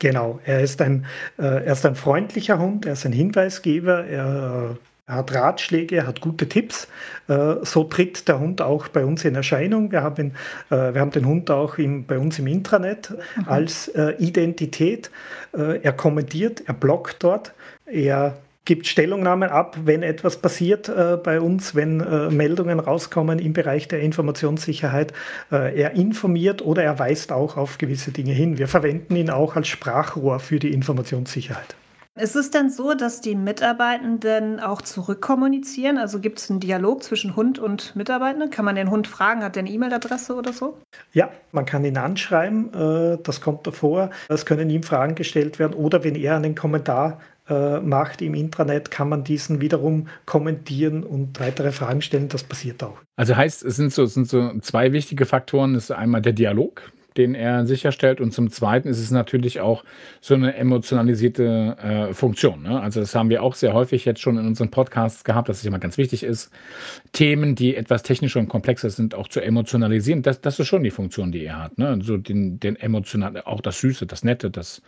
Genau, 0.00 0.38
er 0.44 0.60
ist 0.60 0.82
ein, 0.82 1.06
äh, 1.38 1.64
er 1.64 1.72
ist 1.72 1.86
ein 1.86 1.94
freundlicher 1.94 2.58
Hund, 2.58 2.84
er 2.84 2.92
ist 2.92 3.06
ein 3.06 3.12
Hinweisgeber, 3.12 4.04
er, 4.04 4.76
er 5.12 5.16
hat 5.16 5.34
Ratschläge, 5.34 5.96
er 5.96 6.06
hat 6.06 6.20
gute 6.20 6.48
Tipps. 6.48 6.88
Äh, 7.28 7.56
so 7.62 7.84
tritt 7.84 8.28
der 8.28 8.40
Hund 8.40 8.62
auch 8.62 8.88
bei 8.88 9.04
uns 9.04 9.24
in 9.24 9.34
Erscheinung. 9.34 9.92
Wir 9.92 10.02
haben, 10.02 10.32
äh, 10.70 10.94
wir 10.94 11.00
haben 11.00 11.10
den 11.10 11.26
Hund 11.26 11.50
auch 11.50 11.78
im, 11.78 12.06
bei 12.06 12.18
uns 12.18 12.38
im 12.38 12.46
Intranet 12.46 13.10
mhm. 13.10 13.44
als 13.46 13.88
äh, 13.88 14.14
Identität. 14.18 15.10
Er 15.52 15.92
kommentiert, 15.92 16.62
er 16.66 16.72
bloggt 16.72 17.22
dort, 17.22 17.52
er 17.84 18.38
gibt 18.64 18.86
Stellungnahmen 18.86 19.50
ab, 19.50 19.76
wenn 19.84 20.02
etwas 20.02 20.36
passiert 20.36 20.88
äh, 20.88 21.18
bei 21.22 21.40
uns, 21.40 21.74
wenn 21.74 22.00
äh, 22.00 22.30
Meldungen 22.30 22.80
rauskommen 22.80 23.38
im 23.38 23.52
Bereich 23.52 23.88
der 23.88 24.00
Informationssicherheit. 24.00 25.12
Äh, 25.50 25.78
er 25.78 25.92
informiert 25.92 26.62
oder 26.62 26.82
er 26.82 26.98
weist 26.98 27.32
auch 27.32 27.56
auf 27.56 27.78
gewisse 27.78 28.12
Dinge 28.12 28.32
hin. 28.32 28.58
Wir 28.58 28.68
verwenden 28.68 29.16
ihn 29.16 29.30
auch 29.30 29.56
als 29.56 29.68
Sprachrohr 29.68 30.40
für 30.40 30.58
die 30.58 30.72
Informationssicherheit. 30.72 31.74
Ist 32.20 32.36
es 32.36 32.50
denn 32.50 32.68
so, 32.68 32.92
dass 32.92 33.22
die 33.22 33.34
Mitarbeitenden 33.34 34.60
auch 34.60 34.82
zurückkommunizieren? 34.82 35.96
Also 35.96 36.20
gibt 36.20 36.40
es 36.40 36.50
einen 36.50 36.60
Dialog 36.60 37.02
zwischen 37.02 37.36
Hund 37.36 37.58
und 37.58 37.96
Mitarbeitenden? 37.96 38.50
Kann 38.50 38.66
man 38.66 38.74
den 38.74 38.90
Hund 38.90 39.08
fragen, 39.08 39.42
hat 39.42 39.56
der 39.56 39.62
eine 39.62 39.70
E-Mail-Adresse 39.70 40.34
oder 40.34 40.52
so? 40.52 40.76
Ja, 41.14 41.30
man 41.52 41.64
kann 41.64 41.86
ihn 41.86 41.96
anschreiben, 41.96 42.72
äh, 42.74 43.18
das 43.22 43.40
kommt 43.40 43.66
davor. 43.66 44.10
Es 44.28 44.44
können 44.44 44.68
ihm 44.68 44.82
Fragen 44.82 45.14
gestellt 45.14 45.58
werden 45.58 45.72
oder 45.72 46.04
wenn 46.04 46.14
er 46.14 46.36
einen 46.36 46.54
Kommentar 46.54 47.18
äh, 47.48 47.80
macht 47.80 48.20
im 48.20 48.34
Intranet, 48.34 48.90
kann 48.90 49.08
man 49.08 49.24
diesen 49.24 49.62
wiederum 49.62 50.08
kommentieren 50.26 51.04
und 51.04 51.40
weitere 51.40 51.72
Fragen 51.72 52.02
stellen. 52.02 52.28
Das 52.28 52.44
passiert 52.44 52.82
auch. 52.82 52.98
Also 53.16 53.36
heißt, 53.36 53.64
es 53.64 53.76
sind 53.76 53.90
so, 53.90 54.02
es 54.02 54.12
sind 54.12 54.28
so 54.28 54.52
zwei 54.60 54.92
wichtige 54.92 55.24
Faktoren. 55.24 55.72
Das 55.72 55.84
ist 55.84 55.90
einmal 55.92 56.20
der 56.20 56.34
Dialog, 56.34 56.92
den 57.16 57.34
er 57.34 57.66
sicherstellt. 57.66 58.20
Und 58.20 58.32
zum 58.32 58.50
Zweiten 58.50 58.88
ist 58.88 58.98
es 58.98 59.10
natürlich 59.10 59.60
auch 59.60 59.84
so 60.20 60.34
eine 60.34 60.54
emotionalisierte 60.54 61.76
äh, 61.82 62.14
Funktion. 62.14 62.62
Ne? 62.62 62.80
Also 62.80 63.00
das 63.00 63.14
haben 63.14 63.30
wir 63.30 63.42
auch 63.42 63.54
sehr 63.54 63.72
häufig 63.72 64.04
jetzt 64.04 64.20
schon 64.20 64.38
in 64.38 64.46
unseren 64.46 64.70
Podcasts 64.70 65.24
gehabt, 65.24 65.48
dass 65.48 65.58
es 65.58 65.64
immer 65.64 65.78
ganz 65.78 65.98
wichtig 65.98 66.22
ist, 66.22 66.50
Themen, 67.12 67.54
die 67.54 67.76
etwas 67.76 68.02
technischer 68.02 68.40
und 68.40 68.48
komplexer 68.48 68.90
sind, 68.90 69.14
auch 69.14 69.28
zu 69.28 69.40
emotionalisieren. 69.40 70.22
Das, 70.22 70.40
das 70.40 70.58
ist 70.58 70.66
schon 70.66 70.82
die 70.82 70.90
Funktion, 70.90 71.32
die 71.32 71.44
er 71.44 71.62
hat. 71.62 71.78
Ne? 71.78 71.98
So 72.02 72.16
den, 72.16 72.60
den 72.60 72.76
emotional, 72.76 73.42
auch 73.42 73.60
das 73.60 73.80
Süße, 73.80 74.06
das 74.06 74.24
Nette, 74.24 74.50
das 74.50 74.82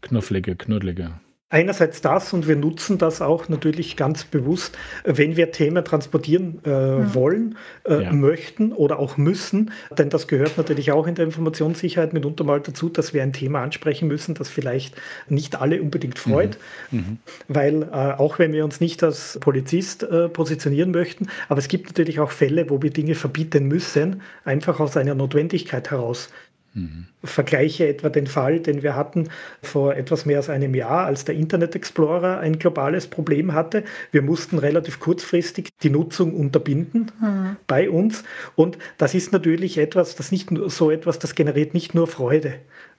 Knufflige, 0.00 0.56
Knuddelige 0.56 1.12
einerseits 1.52 2.00
das 2.00 2.32
und 2.32 2.48
wir 2.48 2.56
nutzen 2.56 2.98
das 2.98 3.20
auch 3.20 3.48
natürlich 3.48 3.96
ganz 3.96 4.24
bewusst, 4.24 4.76
wenn 5.04 5.36
wir 5.36 5.52
Themen 5.52 5.84
transportieren 5.84 6.60
äh, 6.64 6.70
mhm. 6.70 7.14
wollen, 7.14 7.58
äh, 7.84 8.04
ja. 8.04 8.12
möchten 8.12 8.72
oder 8.72 8.98
auch 8.98 9.18
müssen, 9.18 9.70
denn 9.96 10.08
das 10.08 10.26
gehört 10.26 10.56
natürlich 10.56 10.92
auch 10.92 11.06
in 11.06 11.14
der 11.14 11.26
Informationssicherheit 11.26 12.14
mitunter 12.14 12.44
mal 12.44 12.60
dazu, 12.60 12.88
dass 12.88 13.12
wir 13.12 13.22
ein 13.22 13.34
Thema 13.34 13.62
ansprechen 13.62 14.08
müssen, 14.08 14.34
das 14.34 14.48
vielleicht 14.48 14.96
nicht 15.28 15.60
alle 15.60 15.82
unbedingt 15.82 16.18
freut, 16.18 16.56
mhm. 16.90 16.98
Mhm. 16.98 17.18
weil 17.48 17.82
äh, 17.82 17.86
auch 17.86 18.38
wenn 18.38 18.52
wir 18.54 18.64
uns 18.64 18.80
nicht 18.80 19.02
als 19.02 19.38
Polizist 19.40 20.02
äh, 20.04 20.30
positionieren 20.30 20.90
möchten, 20.90 21.28
aber 21.50 21.58
es 21.58 21.68
gibt 21.68 21.86
natürlich 21.88 22.18
auch 22.18 22.30
Fälle, 22.30 22.70
wo 22.70 22.80
wir 22.80 22.90
Dinge 22.90 23.14
verbieten 23.14 23.66
müssen, 23.68 24.22
einfach 24.46 24.80
aus 24.80 24.96
einer 24.96 25.14
Notwendigkeit 25.14 25.90
heraus. 25.90 26.30
Mhm. 26.74 27.06
Vergleiche 27.22 27.86
etwa 27.86 28.08
den 28.08 28.26
Fall, 28.26 28.60
den 28.60 28.82
wir 28.82 28.96
hatten 28.96 29.28
vor 29.62 29.94
etwas 29.94 30.24
mehr 30.24 30.38
als 30.38 30.48
einem 30.48 30.74
Jahr, 30.74 31.04
als 31.04 31.24
der 31.24 31.34
Internet 31.34 31.74
Explorer 31.74 32.38
ein 32.38 32.58
globales 32.58 33.06
Problem 33.06 33.52
hatte. 33.52 33.84
Wir 34.10 34.22
mussten 34.22 34.58
relativ 34.58 34.98
kurzfristig 34.98 35.68
die 35.82 35.90
Nutzung 35.90 36.34
unterbinden 36.34 37.12
mhm. 37.20 37.56
bei 37.66 37.90
uns. 37.90 38.24
Und 38.54 38.78
das 38.96 39.14
ist 39.14 39.32
natürlich 39.32 39.76
etwas, 39.76 40.14
das 40.14 40.32
nicht 40.32 40.48
so 40.68 40.90
etwas, 40.90 41.18
das 41.18 41.34
generiert 41.34 41.74
nicht 41.74 41.94
nur 41.94 42.06
Freude. 42.06 42.54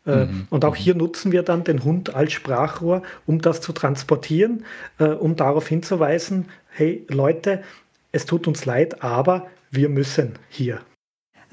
Äh, 0.05 0.25
mhm. 0.25 0.47
Und 0.49 0.65
auch 0.65 0.75
mhm. 0.75 0.79
hier 0.79 0.95
nutzen 0.95 1.31
wir 1.31 1.43
dann 1.43 1.63
den 1.63 1.83
Hund 1.83 2.13
als 2.13 2.33
Sprachrohr, 2.33 3.01
um 3.25 3.41
das 3.41 3.61
zu 3.61 3.71
transportieren, 3.71 4.65
äh, 4.99 5.05
um 5.05 5.35
darauf 5.35 5.67
hinzuweisen, 5.67 6.45
hey 6.69 7.05
Leute, 7.09 7.63
es 8.11 8.25
tut 8.25 8.47
uns 8.47 8.65
leid, 8.65 9.03
aber 9.03 9.47
wir 9.71 9.89
müssen 9.89 10.33
hier. 10.49 10.81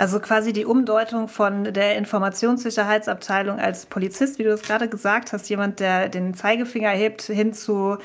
Also 0.00 0.19
quasi 0.19 0.54
die 0.54 0.64
Umdeutung 0.64 1.28
von 1.28 1.75
der 1.75 1.99
Informationssicherheitsabteilung 1.99 3.59
als 3.61 3.85
Polizist, 3.85 4.38
wie 4.38 4.45
du 4.45 4.50
es 4.50 4.62
gerade 4.62 4.88
gesagt 4.88 5.35
hast, 5.35 5.50
jemand, 5.50 5.78
der 5.78 6.09
den 6.09 6.33
Zeigefinger 6.33 6.88
hebt, 6.88 7.21
hin 7.21 7.52
zu 7.52 7.99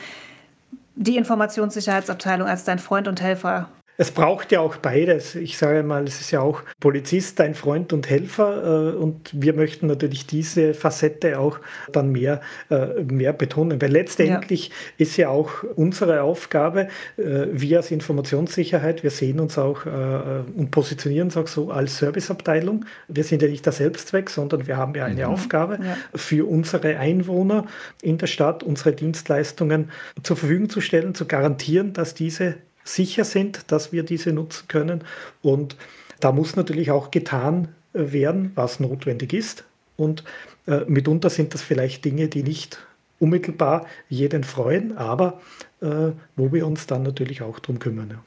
die 0.96 1.16
Informationssicherheitsabteilung 1.16 2.50
als 2.50 2.66
dein 2.66 2.80
Freund 2.80 3.08
und 3.08 3.22
Helfer 3.22 3.70
es 3.98 4.12
braucht 4.12 4.52
ja 4.52 4.60
auch 4.60 4.78
beides. 4.78 5.36
Ich 5.36 5.58
sage 5.58 5.84
mal, 5.84 6.04
es 6.04 6.20
ist 6.20 6.32
ja 6.32 6.42
auch 6.42 6.64
Polizist, 6.80 7.40
ein 7.40 7.56
Freund 7.56 7.94
und 7.94 8.10
Helfer. 8.10 8.94
Äh, 8.94 8.96
und 8.98 9.32
wir 9.34 9.54
möchten 9.54 9.88
natürlich 9.88 10.28
diese 10.28 10.74
Facette 10.74 11.40
auch 11.40 11.60
dann 11.92 12.12
mehr, 12.12 12.42
äh, 12.70 13.04
mehr 13.04 13.32
betonen. 13.32 13.82
Weil 13.82 13.92
letztendlich 13.92 14.68
ja. 14.70 14.74
ist 14.98 15.18
ja 15.18 15.30
auch 15.30 15.64
unsere 15.76 16.24
Aufgabe, 16.24 16.90
äh, 17.18 17.48
wir 17.52 17.78
als 17.78 17.92
Informationssicherheit, 17.92 19.04
wir 19.04 19.12
sehen 19.12 19.40
uns 19.40 19.58
auch 19.58 19.86
und 19.86 20.72
positionieren 20.72 21.28
uns 21.28 21.38
auch 21.38 21.48
so 21.48 21.72
als 21.72 21.98
Serviceabteilung. 21.98 22.86
Wir 23.08 23.24
sind 23.24 23.42
ja 23.42 23.48
nicht 23.48 23.66
der 23.66 23.74
Selbstzweck, 23.74 24.30
sondern 24.30 24.68
wir 24.68 24.78
haben 24.78 24.96
ja 24.96 25.06
eine 25.06 25.26
mhm. 25.26 25.32
Aufgabe 25.32 25.80
ja. 25.82 25.98
für 26.16 26.48
unsere 26.50 26.98
Einwohner 26.98 27.66
in 28.02 28.18
der 28.18 28.28
Stadt, 28.28 28.64
unsere 28.64 28.94
Dienstleistungen 28.94 29.92
zur 30.24 30.38
Verfügung 30.38 30.70
zu 30.70 30.82
stellen, 30.82 31.16
zu 31.16 31.26
garantieren, 31.26 31.94
dass 31.94 32.14
diese 32.14 32.56
sicher 32.86 33.26
sind, 33.26 33.72
dass 33.72 33.92
wir 33.92 34.04
diese 34.04 34.32
nutzen 34.32 34.68
können. 34.70 35.04
Und 35.42 35.76
da 36.22 36.32
muss 36.32 36.56
natürlich 36.56 36.92
auch 36.92 37.12
getan 37.12 37.68
äh, 37.94 38.14
werden, 38.14 38.52
was 38.56 38.80
notwendig 38.80 39.34
ist. 39.34 39.66
Und 39.98 40.24
äh, 40.68 40.82
mitunter 40.88 41.30
sind 41.30 41.54
das 41.54 41.62
vielleicht 41.62 42.06
Dinge, 42.06 42.28
die 42.28 42.44
nicht 42.44 42.80
unmittelbar 43.20 43.86
jeden 44.10 44.44
freuen, 44.44 44.98
aber 44.98 45.42
äh, 45.82 46.12
wo 46.36 46.52
wir 46.52 46.68
uns 46.68 46.86
dann 46.88 47.04
natürlich 47.04 47.42
auch 47.42 47.60
drum 47.60 47.80
kümmern. 47.80 48.10
Ja. 48.12 48.22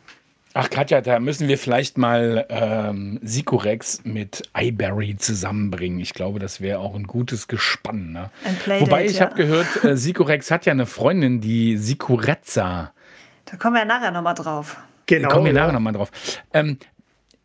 Ach 0.54 0.70
Katja, 0.70 1.00
da 1.02 1.20
müssen 1.20 1.46
wir 1.46 1.58
vielleicht 1.58 1.98
mal 1.98 2.46
ähm, 2.48 3.20
Sikorex 3.22 4.00
mit 4.04 4.42
iBerry 4.56 5.16
zusammenbringen. 5.16 6.00
Ich 6.00 6.14
glaube, 6.14 6.38
das 6.38 6.60
wäre 6.60 6.80
auch 6.80 6.94
ein 6.94 7.06
gutes 7.06 7.48
Gespann. 7.48 8.12
Ne? 8.12 8.30
Ein 8.44 8.80
Wobei 8.80 9.04
ich 9.04 9.18
ja. 9.18 9.26
habe 9.26 9.36
gehört, 9.36 9.84
äh, 9.84 9.96
Sikorex 9.96 10.50
hat 10.50 10.66
ja 10.66 10.72
eine 10.72 10.86
Freundin, 10.86 11.40
die 11.40 11.76
Sikurezza. 11.76 12.92
Da 13.50 13.56
kommen 13.56 13.76
wir 13.76 13.84
nachher 13.84 14.10
nochmal 14.10 14.34
drauf. 14.34 14.76
Genau. 15.06 15.28
Da 15.28 15.34
kommen 15.34 15.46
wir 15.46 15.52
nachher 15.52 15.72
nochmal 15.72 15.92
drauf. 15.92 16.10
Ähm, 16.52 16.78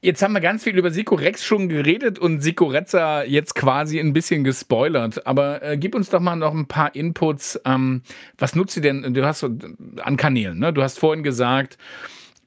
Jetzt 0.04 0.22
haben 0.22 0.34
wir 0.34 0.42
ganz 0.42 0.66
viel 0.66 0.78
über 0.78 0.92
Siko 0.92 1.16
Rex 1.16 1.46
schon 1.46 1.70
geredet 1.70 2.20
und 2.20 2.42
Siko 2.42 2.66
Retzer 2.66 3.26
jetzt 3.26 3.56
quasi 3.56 4.02
ein 4.02 4.12
bisschen 4.12 4.44
gespoilert. 4.44 5.26
Aber 5.26 5.64
äh, 5.64 5.78
gib 5.78 5.96
uns 5.96 6.10
doch 6.10 6.20
mal 6.20 6.36
noch 6.36 6.54
ein 6.54 6.68
paar 6.68 6.94
Inputs. 6.94 7.58
Ähm, 7.64 8.02
was 8.38 8.54
nutzt 8.54 8.76
ihr 8.76 8.82
denn? 8.82 9.14
Du 9.14 9.26
hast 9.26 9.46
an 9.46 10.18
Kanälen, 10.18 10.60
ne? 10.60 10.74
Du 10.74 10.84
hast 10.84 11.00
vorhin 11.00 11.24
gesagt, 11.24 11.78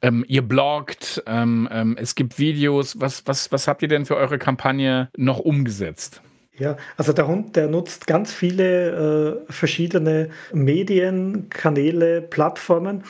ähm, 0.03 0.23
ihr 0.29 0.43
bloggt, 0.43 1.23
ähm, 1.27 1.67
ähm 1.73 1.97
es 1.99 2.15
gibt 2.15 2.39
Videos. 2.39 3.01
Was, 3.01 3.27
was, 3.27 3.51
was 3.51 3.69
habt 3.69 3.81
ihr 3.81 3.89
denn 3.89 4.05
für 4.05 4.17
eure 4.17 4.37
Kampagne 4.37 5.09
noch 5.17 5.39
umgesetzt? 5.39 6.21
Ja, 6.59 6.79
also 6.97 7.13
der 7.13 7.27
Hund, 7.29 7.55
der 7.57 7.69
nutzt 7.69 8.07
ganz 8.07 8.33
viele 8.33 9.43
äh, 9.49 9.53
verschiedene 9.53 10.31
Medien, 10.55 11.51
Kanäle, 11.51 12.23
Plattformen. 12.23 13.05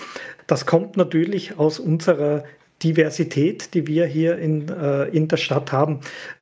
Das 0.49 0.67
kommt 0.67 0.97
natürlich 0.97 1.57
aus 1.59 1.79
unserer 1.79 2.45
Diversität, 2.83 3.73
die 3.75 3.87
wir 3.87 4.07
hier 4.07 4.39
in, 4.39 4.69
äh, 4.69 5.05
in 5.05 5.29
der 5.29 5.37
Stadt 5.37 5.71
haben. 5.71 6.01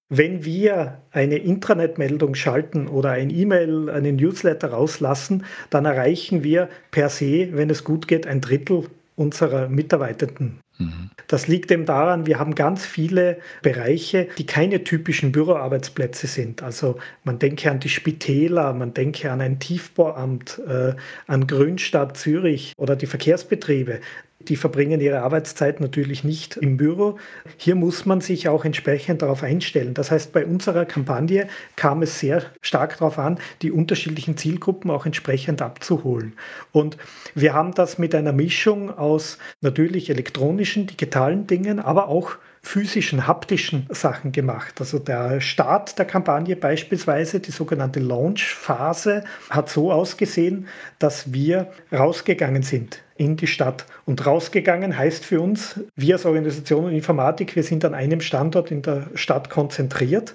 Wenn 0.09 0.45
wir 0.45 0.99
eine 1.11 1.37
Intranet-Meldung 1.37 2.35
schalten 2.35 2.89
oder 2.89 3.11
ein 3.11 3.31
E-Mail, 3.31 3.91
einen 3.91 4.17
Newsletter 4.17 4.69
rauslassen, 4.69 5.45
dann 5.71 5.85
erreichen 5.85 6.43
wir 6.43 6.69
per 6.91 7.11
se, 7.11 7.49
wenn 7.53 7.69
es 7.69 7.85
gut 7.85 8.09
geht, 8.09 8.27
ein 8.27 8.41
Drittel 8.41 8.85
unserer 9.17 9.69
Mitarbeitenden. 9.69 10.61
Mhm. 10.79 11.11
Das 11.29 11.47
liegt 11.47 11.71
eben 11.71 11.87
daran, 11.87 12.27
wir 12.27 12.39
haben 12.39 12.55
ganz 12.55 12.85
viele 12.85 13.39
Bereiche, 13.63 14.29
die 14.39 14.47
keine 14.47 14.83
typischen 14.83 15.31
Büroarbeitsplätze 15.31 16.27
sind. 16.27 16.63
Also 16.63 16.99
man 17.23 17.39
denke 17.39 17.71
an 17.71 17.81
die 17.81 17.89
Spitäler, 17.89 18.73
man 18.73 18.93
denke 18.93 19.31
an 19.31 19.41
ein 19.41 19.61
Tiefbauamt, 19.61 20.61
äh, 20.67 20.95
an 21.27 21.47
Grünstadt 21.47 22.17
Zürich 22.17 22.73
oder 22.77 22.97
die 22.97 23.07
Verkehrsbetriebe. 23.07 24.01
Die 24.49 24.57
verbringen 24.57 25.01
ihre 25.01 25.23
Arbeitszeit 25.23 25.81
natürlich 25.81 26.25
nicht 26.25 26.57
im 26.57 26.77
Büro. 26.77 27.19
Hier 27.57 27.75
muss 27.75 28.07
man 28.07 28.21
sich 28.21 28.49
auch 28.49 28.65
entsprechend 28.65 29.23
darauf 29.23 29.43
einstellen. 29.43 29.95
Das 29.95 30.11
heißt, 30.11 30.33
bei 30.33 30.45
unserer 30.45 30.85
Kampagne 30.85 31.49
kam 31.77 32.03
es 32.03 32.19
sehr 32.19 32.43
stark 32.61 32.99
darauf 32.99 33.19
an, 33.19 33.39
die 33.63 33.71
unterschiedlichen 33.71 34.37
Zielgruppen 34.37 34.91
auch 34.91 35.07
entsprechend 35.07 35.63
abzuholen. 35.63 36.35
Und 36.73 36.97
wir 37.35 37.55
haben 37.55 37.73
das 37.75 37.99
mit 37.99 38.15
einer 38.15 38.33
Mischung 38.33 38.91
aus 38.97 39.39
natürlich 39.61 40.11
elektronischen, 40.11 40.87
digitalen 40.87 41.47
Dingen, 41.47 41.81
aber 41.81 42.09
auch 42.09 42.37
physischen, 42.65 43.27
haptischen 43.27 43.87
Sachen 43.91 44.33
gemacht. 44.33 44.81
Also 44.81 44.99
der 44.99 45.41
Start 45.41 45.99
der 45.99 46.07
Kampagne 46.07 46.57
beispielsweise, 46.57 47.41
die 47.41 47.51
sogenannte 47.51 48.01
Launch-Phase, 48.01 49.25
hat 49.51 49.69
so 49.69 49.93
ausgesehen, 49.93 50.67
dass 50.99 51.33
wir 51.33 51.71
rausgegangen 51.93 52.63
sind 52.63 53.04
in 53.17 53.37
die 53.37 53.47
Stadt. 53.47 53.87
Und 54.07 54.25
rausgegangen 54.27 54.97
heißt 54.97 55.25
für 55.25 55.41
uns, 55.41 55.81
wir 55.97 56.17
als 56.17 56.27
Organisation 56.27 56.87
und 56.87 56.93
Informatik, 56.93 57.55
wir 57.57 57.63
sind 57.63 57.85
an 57.85 57.95
einem 57.95 58.21
Standort 58.21 58.71
in 58.71 58.83
der 58.83 59.07
Stadt 59.15 59.51
konzentriert, 59.51 60.35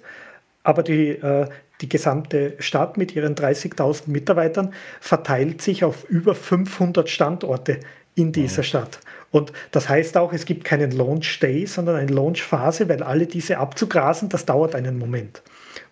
aber 0.63 0.83
die, 0.83 1.09
äh, 1.09 1.47
die 1.81 1.89
gesamte 1.89 2.55
Stadt 2.59 2.97
mit 2.97 3.15
ihren 3.15 3.35
30.000 3.35 4.03
Mitarbeitern 4.07 4.73
verteilt 4.99 5.61
sich 5.61 5.83
auf 5.83 6.03
über 6.09 6.35
500 6.35 7.09
Standorte 7.09 7.79
in 8.15 8.31
dieser 8.31 8.63
Stadt. 8.63 8.99
Und 9.31 9.53
das 9.71 9.87
heißt 9.87 10.17
auch, 10.17 10.33
es 10.33 10.45
gibt 10.45 10.63
keinen 10.63 10.91
Launch 10.91 11.39
Day, 11.39 11.65
sondern 11.65 11.95
eine 11.95 12.11
Launch 12.11 12.41
Phase, 12.41 12.89
weil 12.89 13.03
alle 13.03 13.27
diese 13.27 13.59
abzugrasen, 13.59 14.29
das 14.29 14.45
dauert 14.45 14.75
einen 14.75 14.97
Moment. 14.97 15.41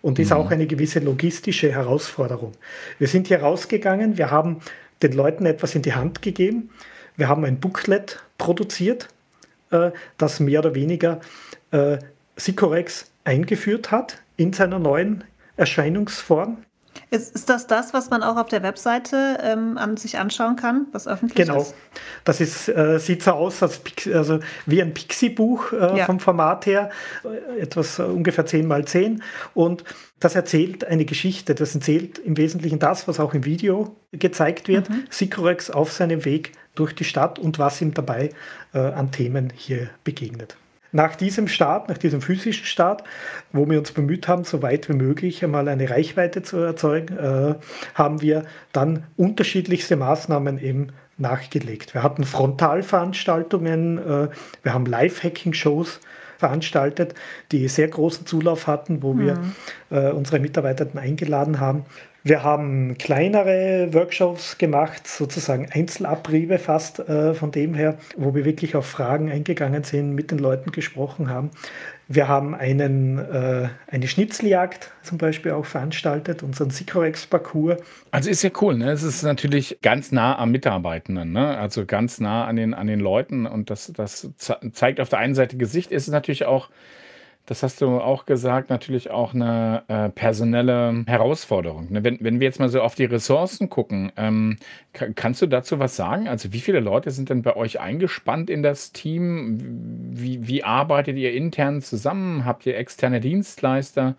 Und 0.02 0.18
ist 0.18 0.30
mhm. 0.30 0.36
auch 0.36 0.50
eine 0.50 0.66
gewisse 0.66 0.98
logistische 0.98 1.72
Herausforderung. 1.72 2.52
Wir 2.98 3.08
sind 3.08 3.28
hier 3.28 3.40
rausgegangen, 3.40 4.18
wir 4.18 4.30
haben 4.30 4.60
den 5.02 5.12
Leuten 5.12 5.46
etwas 5.46 5.74
in 5.74 5.82
die 5.82 5.94
Hand 5.94 6.22
gegeben. 6.22 6.70
Wir 7.16 7.28
haben 7.28 7.44
ein 7.44 7.60
Booklet 7.60 8.22
produziert, 8.38 9.08
äh, 9.70 9.90
das 10.16 10.40
mehr 10.40 10.60
oder 10.60 10.74
weniger 10.74 11.20
äh, 11.70 11.98
Sycorex 12.36 13.10
eingeführt 13.24 13.90
hat 13.90 14.22
in 14.36 14.52
seiner 14.52 14.78
neuen 14.78 15.24
Erscheinungsform. 15.56 16.58
Ist, 17.10 17.34
ist 17.34 17.48
das 17.48 17.66
das, 17.66 17.94
was 17.94 18.10
man 18.10 18.22
auch 18.22 18.36
auf 18.36 18.48
der 18.48 18.62
Webseite 18.62 19.38
ähm, 19.42 19.78
an 19.78 19.96
sich 19.96 20.18
anschauen 20.18 20.56
kann, 20.56 20.86
was 20.92 21.08
öffentlich 21.08 21.46
genau. 21.46 21.62
ist? 21.62 21.70
Genau. 21.70 22.00
Das 22.24 22.40
ist, 22.40 22.68
äh, 22.68 22.98
sieht 22.98 23.22
so 23.22 23.32
aus 23.32 23.62
als 23.62 23.80
also 24.12 24.40
wie 24.66 24.82
ein 24.82 24.92
Pixie-Buch 24.92 25.72
äh, 25.72 25.98
ja. 25.98 26.04
vom 26.04 26.20
Format 26.20 26.66
her, 26.66 26.90
äh, 27.24 27.60
etwas 27.60 27.98
äh, 27.98 28.02
ungefähr 28.02 28.44
10 28.44 28.66
mal 28.66 28.84
10. 28.84 29.22
Und 29.54 29.84
das 30.20 30.34
erzählt 30.34 30.84
eine 30.84 31.06
Geschichte. 31.06 31.54
Das 31.54 31.74
erzählt 31.74 32.18
im 32.18 32.36
Wesentlichen 32.36 32.78
das, 32.78 33.08
was 33.08 33.20
auch 33.20 33.32
im 33.32 33.44
Video 33.46 33.96
gezeigt 34.12 34.68
wird. 34.68 34.90
Mhm. 34.90 35.04
Sycorex 35.08 35.70
auf 35.70 35.92
seinem 35.92 36.26
Weg 36.26 36.52
durch 36.74 36.94
die 36.94 37.04
Stadt 37.04 37.38
und 37.38 37.58
was 37.58 37.80
ihm 37.80 37.94
dabei 37.94 38.30
äh, 38.74 38.78
an 38.78 39.12
Themen 39.12 39.50
hier 39.54 39.88
begegnet. 40.04 40.56
Nach 40.90 41.16
diesem 41.16 41.48
Start, 41.48 41.88
nach 41.88 41.98
diesem 41.98 42.22
physischen 42.22 42.64
Start, 42.64 43.04
wo 43.52 43.68
wir 43.68 43.78
uns 43.78 43.92
bemüht 43.92 44.26
haben, 44.26 44.44
so 44.44 44.62
weit 44.62 44.88
wie 44.88 44.94
möglich 44.94 45.44
einmal 45.44 45.68
eine 45.68 45.90
Reichweite 45.90 46.42
zu 46.42 46.56
erzeugen, 46.58 47.16
äh, 47.18 47.54
haben 47.94 48.22
wir 48.22 48.44
dann 48.72 49.04
unterschiedlichste 49.16 49.96
Maßnahmen 49.96 50.58
eben 50.58 50.88
nachgelegt. 51.18 51.94
Wir 51.94 52.02
hatten 52.02 52.24
Frontalveranstaltungen, 52.24 53.98
äh, 53.98 54.28
wir 54.62 54.72
haben 54.72 54.86
Live-Hacking-Shows 54.86 56.00
veranstaltet, 56.38 57.14
die 57.52 57.68
sehr 57.68 57.88
großen 57.88 58.24
Zulauf 58.24 58.66
hatten, 58.66 59.02
wo 59.02 59.12
mhm. 59.12 59.20
wir 59.20 59.38
äh, 59.90 60.12
unsere 60.12 60.38
Mitarbeiter 60.38 60.86
eingeladen 60.94 61.60
haben. 61.60 61.84
Wir 62.24 62.42
haben 62.42 62.98
kleinere 62.98 63.88
Workshops 63.92 64.58
gemacht, 64.58 65.06
sozusagen 65.06 65.68
Einzelabriebe 65.70 66.58
fast 66.58 66.98
äh, 66.98 67.32
von 67.32 67.52
dem 67.52 67.74
her, 67.74 67.96
wo 68.16 68.34
wir 68.34 68.44
wirklich 68.44 68.74
auf 68.74 68.86
Fragen 68.86 69.30
eingegangen 69.30 69.84
sind, 69.84 70.14
mit 70.14 70.30
den 70.30 70.38
Leuten 70.38 70.72
gesprochen 70.72 71.30
haben. 71.30 71.50
Wir 72.08 72.26
haben 72.26 72.54
einen, 72.54 73.18
äh, 73.18 73.68
eine 73.86 74.08
Schnitzeljagd 74.08 74.90
zum 75.02 75.18
Beispiel 75.18 75.52
auch 75.52 75.66
veranstaltet, 75.66 76.42
unseren 76.42 76.70
Sycorex-Parcours. 76.70 77.80
Also 78.10 78.30
ist 78.30 78.42
ja 78.42 78.50
cool, 78.60 78.76
ne? 78.76 78.90
Es 78.90 79.02
ist 79.02 79.22
natürlich 79.22 79.78
ganz 79.80 80.10
nah 80.10 80.38
am 80.38 80.50
Mitarbeitenden, 80.50 81.32
ne? 81.32 81.56
Also 81.56 81.86
ganz 81.86 82.18
nah 82.18 82.46
an 82.46 82.56
den, 82.56 82.74
an 82.74 82.88
den 82.88 83.00
Leuten 83.00 83.46
und 83.46 83.70
das, 83.70 83.92
das 83.94 84.28
zeigt 84.36 85.00
auf 85.00 85.08
der 85.08 85.20
einen 85.20 85.34
Seite 85.34 85.56
Gesicht, 85.56 85.92
ist 85.92 86.08
es 86.08 86.12
natürlich 86.12 86.46
auch 86.46 86.68
das 87.48 87.62
hast 87.62 87.80
du 87.80 87.98
auch 87.98 88.26
gesagt, 88.26 88.68
natürlich 88.68 89.10
auch 89.10 89.32
eine 89.32 89.82
äh, 89.88 90.10
personelle 90.10 91.04
Herausforderung. 91.06 91.90
Ne? 91.90 92.04
Wenn, 92.04 92.18
wenn 92.20 92.40
wir 92.40 92.46
jetzt 92.46 92.60
mal 92.60 92.68
so 92.68 92.82
auf 92.82 92.94
die 92.94 93.06
Ressourcen 93.06 93.70
gucken, 93.70 94.12
ähm, 94.18 94.58
kannst 94.92 95.40
du 95.40 95.46
dazu 95.46 95.78
was 95.78 95.96
sagen? 95.96 96.28
Also 96.28 96.52
wie 96.52 96.60
viele 96.60 96.80
Leute 96.80 97.10
sind 97.10 97.30
denn 97.30 97.40
bei 97.40 97.56
euch 97.56 97.80
eingespannt 97.80 98.50
in 98.50 98.62
das 98.62 98.92
Team? 98.92 99.58
Wie, 100.12 100.46
wie 100.46 100.62
arbeitet 100.62 101.16
ihr 101.16 101.32
intern 101.32 101.80
zusammen? 101.80 102.44
Habt 102.44 102.66
ihr 102.66 102.76
externe 102.76 103.18
Dienstleister? 103.18 104.16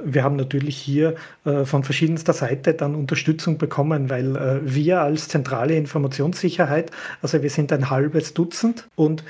Wir 0.00 0.22
haben 0.22 0.36
natürlich 0.36 0.76
hier 0.76 1.16
äh, 1.44 1.64
von 1.64 1.82
verschiedenster 1.82 2.32
Seite 2.32 2.74
dann 2.74 2.94
Unterstützung 2.94 3.58
bekommen, 3.58 4.08
weil 4.08 4.36
äh, 4.36 4.60
wir 4.62 5.00
als 5.00 5.26
zentrale 5.26 5.74
Informationssicherheit, 5.74 6.92
also 7.22 7.42
wir 7.42 7.50
sind 7.50 7.72
ein 7.72 7.90
halbes 7.90 8.34
Dutzend 8.34 8.86
und 8.94 9.24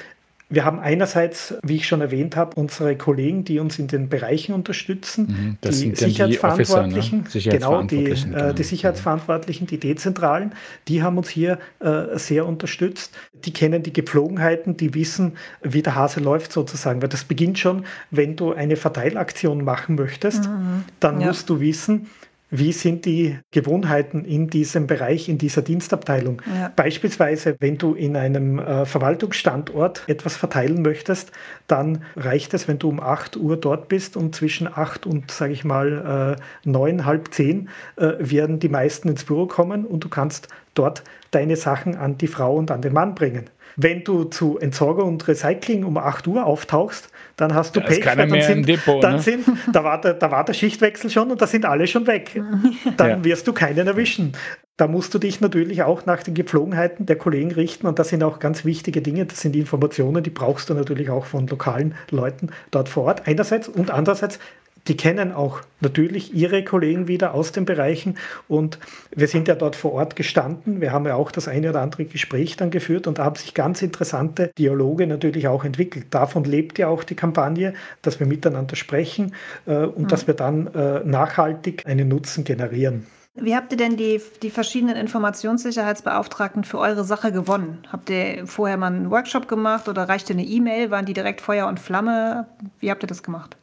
wir 0.50 0.64
haben 0.64 0.78
einerseits, 0.78 1.54
wie 1.62 1.76
ich 1.76 1.86
schon 1.86 2.00
erwähnt 2.00 2.34
habe, 2.34 2.58
unsere 2.58 2.96
Kollegen, 2.96 3.44
die 3.44 3.58
uns 3.58 3.78
in 3.78 3.86
den 3.86 4.08
Bereichen 4.08 4.54
unterstützen, 4.54 5.58
mhm, 5.62 5.70
die 5.70 5.94
Sicherheitsverantwortlichen, 5.94 7.24
die 7.24 7.38
Officer, 7.38 7.50
ne? 7.50 7.58
genau, 7.58 7.82
die, 7.82 8.04
äh, 8.04 8.14
genau, 8.14 8.52
die 8.52 8.62
Sicherheitsverantwortlichen, 8.62 9.66
die 9.66 9.78
Dezentralen, 9.78 10.52
die 10.88 11.02
haben 11.02 11.18
uns 11.18 11.28
hier 11.28 11.58
äh, 11.80 12.18
sehr 12.18 12.46
unterstützt. 12.46 13.14
Die 13.44 13.52
kennen 13.52 13.82
die 13.82 13.92
Gepflogenheiten, 13.92 14.76
die 14.76 14.94
wissen, 14.94 15.32
wie 15.62 15.82
der 15.82 15.94
Hase 15.94 16.20
läuft 16.20 16.52
sozusagen. 16.52 17.02
Weil 17.02 17.10
das 17.10 17.24
beginnt 17.24 17.58
schon, 17.58 17.84
wenn 18.10 18.34
du 18.36 18.54
eine 18.54 18.76
Verteilaktion 18.76 19.62
machen 19.64 19.96
möchtest, 19.96 20.44
mhm, 20.44 20.84
dann 20.98 21.20
ja. 21.20 21.26
musst 21.26 21.50
du 21.50 21.60
wissen, 21.60 22.06
wie 22.50 22.72
sind 22.72 23.04
die 23.04 23.38
Gewohnheiten 23.50 24.24
in 24.24 24.48
diesem 24.48 24.86
Bereich, 24.86 25.28
in 25.28 25.38
dieser 25.38 25.62
Dienstabteilung? 25.62 26.40
Ja. 26.46 26.72
Beispielsweise, 26.74 27.56
wenn 27.60 27.78
du 27.78 27.94
in 27.94 28.16
einem 28.16 28.58
äh, 28.58 28.86
Verwaltungsstandort 28.86 30.04
etwas 30.06 30.36
verteilen 30.36 30.82
möchtest, 30.82 31.30
dann 31.66 32.04
reicht 32.16 32.54
es, 32.54 32.66
wenn 32.66 32.78
du 32.78 32.88
um 32.88 33.00
8 33.00 33.36
Uhr 33.36 33.56
dort 33.56 33.88
bist 33.88 34.16
und 34.16 34.34
zwischen 34.34 34.66
8 34.66 35.06
und, 35.06 35.30
sage 35.30 35.52
ich 35.52 35.64
mal, 35.64 36.36
äh, 36.38 36.68
9, 36.68 37.04
halb 37.04 37.32
10 37.32 37.68
äh, 37.96 38.12
werden 38.18 38.60
die 38.60 38.68
meisten 38.68 39.08
ins 39.08 39.24
Büro 39.24 39.46
kommen 39.46 39.84
und 39.84 40.04
du 40.04 40.08
kannst 40.08 40.48
dort 40.74 41.02
deine 41.30 41.56
Sachen 41.56 41.96
an 41.96 42.18
die 42.18 42.28
Frau 42.28 42.54
und 42.56 42.70
an 42.70 42.82
den 42.82 42.92
Mann 42.92 43.14
bringen. 43.14 43.50
Wenn 43.76 44.02
du 44.02 44.24
zu 44.24 44.58
Entsorger 44.58 45.04
und 45.04 45.28
Recycling 45.28 45.84
um 45.84 45.98
8 45.98 46.26
Uhr 46.26 46.46
auftauchst, 46.46 47.10
dann 47.38 47.54
hast 47.54 47.76
du 47.76 47.80
da 47.80 47.86
Pech, 47.86 48.04
dann, 48.04 48.42
sind, 48.42 48.68
Depot, 48.68 49.02
dann 49.02 49.14
ne? 49.14 49.22
sind, 49.22 49.46
da, 49.72 49.84
war 49.84 50.00
der, 50.00 50.14
da 50.14 50.30
war 50.32 50.44
der 50.44 50.54
Schichtwechsel 50.54 51.08
schon 51.08 51.30
und 51.30 51.40
da 51.40 51.46
sind 51.46 51.64
alle 51.64 51.86
schon 51.86 52.06
weg. 52.08 52.42
Dann 52.96 53.10
ja. 53.10 53.24
wirst 53.24 53.46
du 53.46 53.52
keinen 53.52 53.86
erwischen. 53.86 54.32
Da 54.76 54.88
musst 54.88 55.14
du 55.14 55.20
dich 55.20 55.40
natürlich 55.40 55.84
auch 55.84 56.04
nach 56.04 56.22
den 56.22 56.34
Gepflogenheiten 56.34 57.06
der 57.06 57.16
Kollegen 57.16 57.52
richten 57.52 57.86
und 57.86 57.98
das 58.00 58.08
sind 58.08 58.24
auch 58.24 58.40
ganz 58.40 58.64
wichtige 58.64 59.02
Dinge. 59.02 59.24
Das 59.24 59.40
sind 59.40 59.54
Informationen, 59.54 60.24
die 60.24 60.30
brauchst 60.30 60.68
du 60.68 60.74
natürlich 60.74 61.10
auch 61.10 61.26
von 61.26 61.46
lokalen 61.46 61.94
Leuten 62.10 62.50
dort 62.72 62.88
vor 62.88 63.04
Ort. 63.04 63.28
Einerseits 63.28 63.68
und 63.68 63.92
andererseits 63.92 64.40
die 64.88 64.96
kennen 64.96 65.32
auch 65.32 65.60
natürlich 65.80 66.34
ihre 66.34 66.64
Kollegen 66.64 67.08
wieder 67.08 67.34
aus 67.34 67.52
den 67.52 67.64
Bereichen 67.64 68.16
und 68.48 68.78
wir 69.14 69.28
sind 69.28 69.46
ja 69.46 69.54
dort 69.54 69.76
vor 69.76 69.92
Ort 69.92 70.16
gestanden. 70.16 70.80
Wir 70.80 70.92
haben 70.92 71.06
ja 71.06 71.14
auch 71.14 71.30
das 71.30 71.46
eine 71.46 71.70
oder 71.70 71.82
andere 71.82 72.06
Gespräch 72.06 72.56
dann 72.56 72.70
geführt 72.70 73.06
und 73.06 73.18
da 73.18 73.24
haben 73.24 73.36
sich 73.36 73.54
ganz 73.54 73.82
interessante 73.82 74.50
Dialoge 74.58 75.06
natürlich 75.06 75.46
auch 75.46 75.64
entwickelt. 75.64 76.06
Davon 76.10 76.44
lebt 76.44 76.78
ja 76.78 76.88
auch 76.88 77.04
die 77.04 77.14
Kampagne, 77.14 77.74
dass 78.02 78.18
wir 78.18 78.26
miteinander 78.26 78.76
sprechen 78.76 79.34
äh, 79.66 79.84
und 79.84 80.04
mhm. 80.04 80.08
dass 80.08 80.26
wir 80.26 80.34
dann 80.34 80.68
äh, 80.68 81.04
nachhaltig 81.04 81.86
einen 81.86 82.08
Nutzen 82.08 82.44
generieren. 82.44 83.06
Wie 83.40 83.54
habt 83.54 83.70
ihr 83.70 83.78
denn 83.78 83.96
die, 83.96 84.20
die 84.42 84.50
verschiedenen 84.50 84.96
Informationssicherheitsbeauftragten 84.96 86.64
für 86.64 86.78
eure 86.78 87.04
Sache 87.04 87.30
gewonnen? 87.30 87.78
Habt 87.92 88.10
ihr 88.10 88.46
vorher 88.46 88.76
mal 88.76 88.88
einen 88.88 89.12
Workshop 89.12 89.46
gemacht 89.46 89.88
oder 89.88 90.08
reichte 90.08 90.32
eine 90.32 90.44
E-Mail? 90.44 90.90
Waren 90.90 91.06
die 91.06 91.14
direkt 91.14 91.40
Feuer 91.40 91.68
und 91.68 91.78
Flamme? 91.78 92.48
Wie 92.80 92.90
habt 92.90 93.04
ihr 93.04 93.06
das 93.06 93.22
gemacht? 93.22 93.56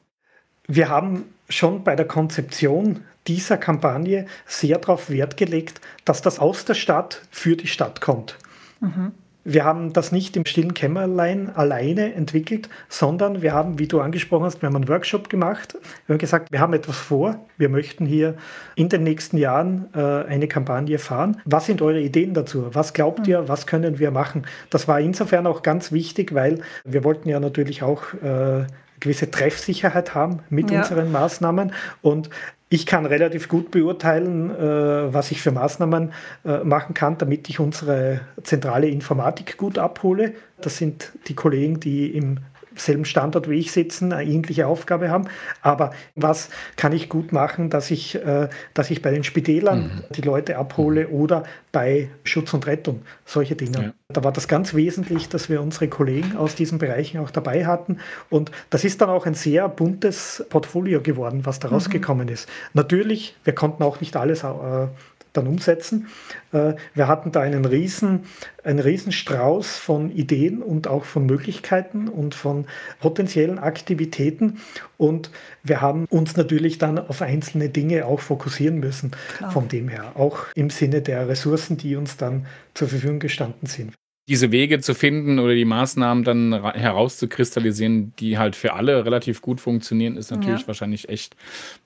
Wir 0.68 0.90
haben 0.90 1.26
schon 1.50 1.84
bei 1.84 1.96
der 1.96 2.08
Konzeption 2.08 3.02
dieser 3.28 3.58
Kampagne 3.58 4.26
sehr 4.46 4.78
darauf 4.78 5.10
Wert 5.10 5.38
gelegt, 5.38 5.82
dass 6.06 6.22
das 6.22 6.40
aus 6.40 6.66
der 6.66 6.76
Stadt 6.76 7.22
für 7.32 7.56
die 7.56 7.68
Stadt 7.68 8.02
kommt. 8.02 8.38
Mhm. 8.82 9.12
Wir 9.48 9.64
haben 9.64 9.94
das 9.94 10.12
nicht 10.12 10.36
im 10.38 10.46
stillen 10.48 10.74
Kämmerlein 10.74 11.56
alleine 11.56 12.16
entwickelt, 12.16 12.68
sondern 12.90 13.44
wir 13.44 13.54
haben, 13.54 13.78
wie 13.78 13.88
du 13.88 14.02
angesprochen 14.02 14.44
hast, 14.46 14.64
wir 14.64 14.68
haben 14.68 14.76
einen 14.76 14.88
Workshop 14.88 15.30
gemacht. 15.30 15.78
Wir 16.08 16.16
haben 16.16 16.18
gesagt, 16.18 16.52
wir 16.52 16.60
haben 16.60 16.74
etwas 16.74 16.98
vor. 16.98 17.46
Wir 17.56 17.70
möchten 17.70 18.08
hier 18.08 18.38
in 18.74 18.90
den 18.90 19.04
nächsten 19.04 19.38
Jahren 19.38 19.86
äh, 19.94 20.00
eine 20.00 20.48
Kampagne 20.48 20.98
fahren. 20.98 21.42
Was 21.46 21.68
sind 21.68 21.84
eure 21.84 22.02
Ideen 22.02 22.34
dazu? 22.34 22.74
Was 22.74 22.94
glaubt 22.94 23.20
mhm. 23.20 23.26
ihr? 23.26 23.48
Was 23.48 23.68
können 23.68 24.00
wir 24.00 24.10
machen? 24.10 24.48
Das 24.72 24.88
war 24.88 25.00
insofern 25.00 25.46
auch 25.46 25.62
ganz 25.62 25.92
wichtig, 25.92 26.34
weil 26.34 26.62
wir 26.84 27.04
wollten 27.04 27.30
ja 27.30 27.40
natürlich 27.40 27.84
auch 27.84 28.16
äh, 28.16 28.66
gewisse 29.06 29.32
Treffsicherheit 29.32 30.14
haben 30.14 30.40
mit 30.50 30.70
ja. 30.70 30.80
unseren 30.80 31.12
Maßnahmen. 31.12 31.72
Und 32.02 32.30
ich 32.70 32.86
kann 32.86 33.06
relativ 33.06 33.48
gut 33.48 33.72
beurteilen, 33.72 34.52
äh, 34.52 35.14
was 35.14 35.32
ich 35.32 35.42
für 35.42 35.52
Maßnahmen 35.52 36.12
äh, 36.44 36.58
machen 36.64 36.94
kann, 36.94 37.18
damit 37.18 37.48
ich 37.48 37.60
unsere 37.60 38.22
zentrale 38.44 38.88
Informatik 38.88 39.58
gut 39.58 39.78
abhole. 39.78 40.34
Das 40.60 40.78
sind 40.78 41.14
die 41.28 41.36
Kollegen, 41.36 41.80
die 41.80 42.10
im 42.10 42.40
selben 42.76 43.06
Standort 43.06 43.50
wie 43.50 43.60
ich 43.60 43.72
sitzen, 43.72 44.14
eine 44.14 44.30
ähnliche 44.30 44.68
Aufgabe 44.68 45.10
haben. 45.10 45.28
Aber 45.62 45.92
was 46.16 46.50
kann 46.76 46.94
ich 46.94 47.10
gut 47.10 47.32
machen, 47.32 47.70
dass 47.70 47.92
ich, 47.92 48.16
äh, 48.16 48.50
dass 48.74 48.92
ich 48.92 49.02
bei 49.02 49.12
den 49.12 49.24
Spitälern 49.24 49.84
mhm. 49.84 50.04
die 50.16 50.22
Leute 50.22 50.58
abhole 50.58 51.08
mhm. 51.08 51.14
oder 51.14 51.44
bei 51.72 52.10
Schutz 52.24 52.54
und 52.54 52.68
Rettung, 52.68 53.02
solche 53.26 53.56
Dinge. 53.56 53.84
Ja. 53.84 53.94
Da 54.10 54.24
war 54.24 54.32
das 54.32 54.48
ganz 54.48 54.74
wesentlich, 54.74 55.30
dass 55.30 55.50
wir 55.50 55.62
unsere 55.62 55.88
Kollegen 55.88 56.38
aus 56.38 56.56
diesen 56.56 56.78
Bereichen 56.78 57.20
auch 57.20 57.32
dabei 57.32 57.66
hatten. 57.66 57.98
Und 58.30 58.52
das 58.70 58.84
ist 58.84 59.02
dann 59.02 59.10
auch 59.10 59.26
ein 59.26 59.34
sehr 59.34 59.68
buntes 59.68 60.46
Portfolio 60.50 61.02
geworden, 61.02 61.46
was 61.46 61.60
da 61.60 61.68
mhm. 61.68 61.76
rausgekommen 61.76 62.28
ist. 62.28 62.48
Natürlich, 62.74 63.36
wir 63.44 63.54
konnten 63.54 63.84
auch 63.84 64.00
nicht 64.00 64.16
alles 64.16 64.44
äh, 64.44 64.88
dann 65.38 65.48
umsetzen. 65.48 66.08
Äh, 66.52 66.74
wir 66.94 67.08
hatten 67.08 67.32
da 67.32 67.42
einen 67.42 67.66
riesen, 67.66 68.22
einen 68.64 68.80
riesen 68.80 69.12
Strauß 69.12 69.78
von 69.78 70.12
Ideen 70.12 70.62
und 70.62 70.88
auch 70.88 71.06
von 71.06 71.26
Möglichkeiten 71.26 72.08
und 72.08 72.36
von 72.36 72.66
potenziellen 73.00 73.60
Aktivitäten. 73.60 74.60
Und 74.98 75.30
wir 75.64 75.82
haben 75.82 76.06
uns 76.10 76.36
natürlich 76.38 76.78
dann 76.78 77.00
auf 77.00 77.22
einzelne 77.22 77.70
Dinge 77.70 78.06
auch 78.06 78.20
fokussieren 78.20 78.80
müssen, 78.80 79.12
Klar. 79.38 79.52
von 79.52 79.68
dem 79.68 79.90
her, 79.90 80.14
auch 80.16 80.46
im 80.56 80.70
Sinne 80.70 81.02
der 81.02 81.28
Ressourcen, 81.28 81.78
die 81.78 81.96
uns 81.96 82.18
dann 82.18 82.46
zur 82.74 82.88
Verfügung 82.88 83.20
gestanden 83.20 83.68
sind 83.68 83.94
diese 84.28 84.52
Wege 84.52 84.80
zu 84.80 84.96
finden 84.96 85.38
oder 85.38 85.54
die 85.54 85.66
Maßnahmen 85.66 86.24
dann 86.24 86.54
herauszukristallisieren, 86.74 88.14
die 88.18 88.38
halt 88.38 88.56
für 88.56 88.74
alle 88.74 89.06
relativ 89.06 89.42
gut 89.42 89.62
funktionieren, 89.62 90.18
ist 90.18 90.32
natürlich 90.32 90.62
ja. 90.62 90.68
wahrscheinlich 90.68 91.10
echt 91.10 91.36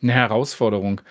eine 0.02 0.14
Herausforderung. 0.14 1.02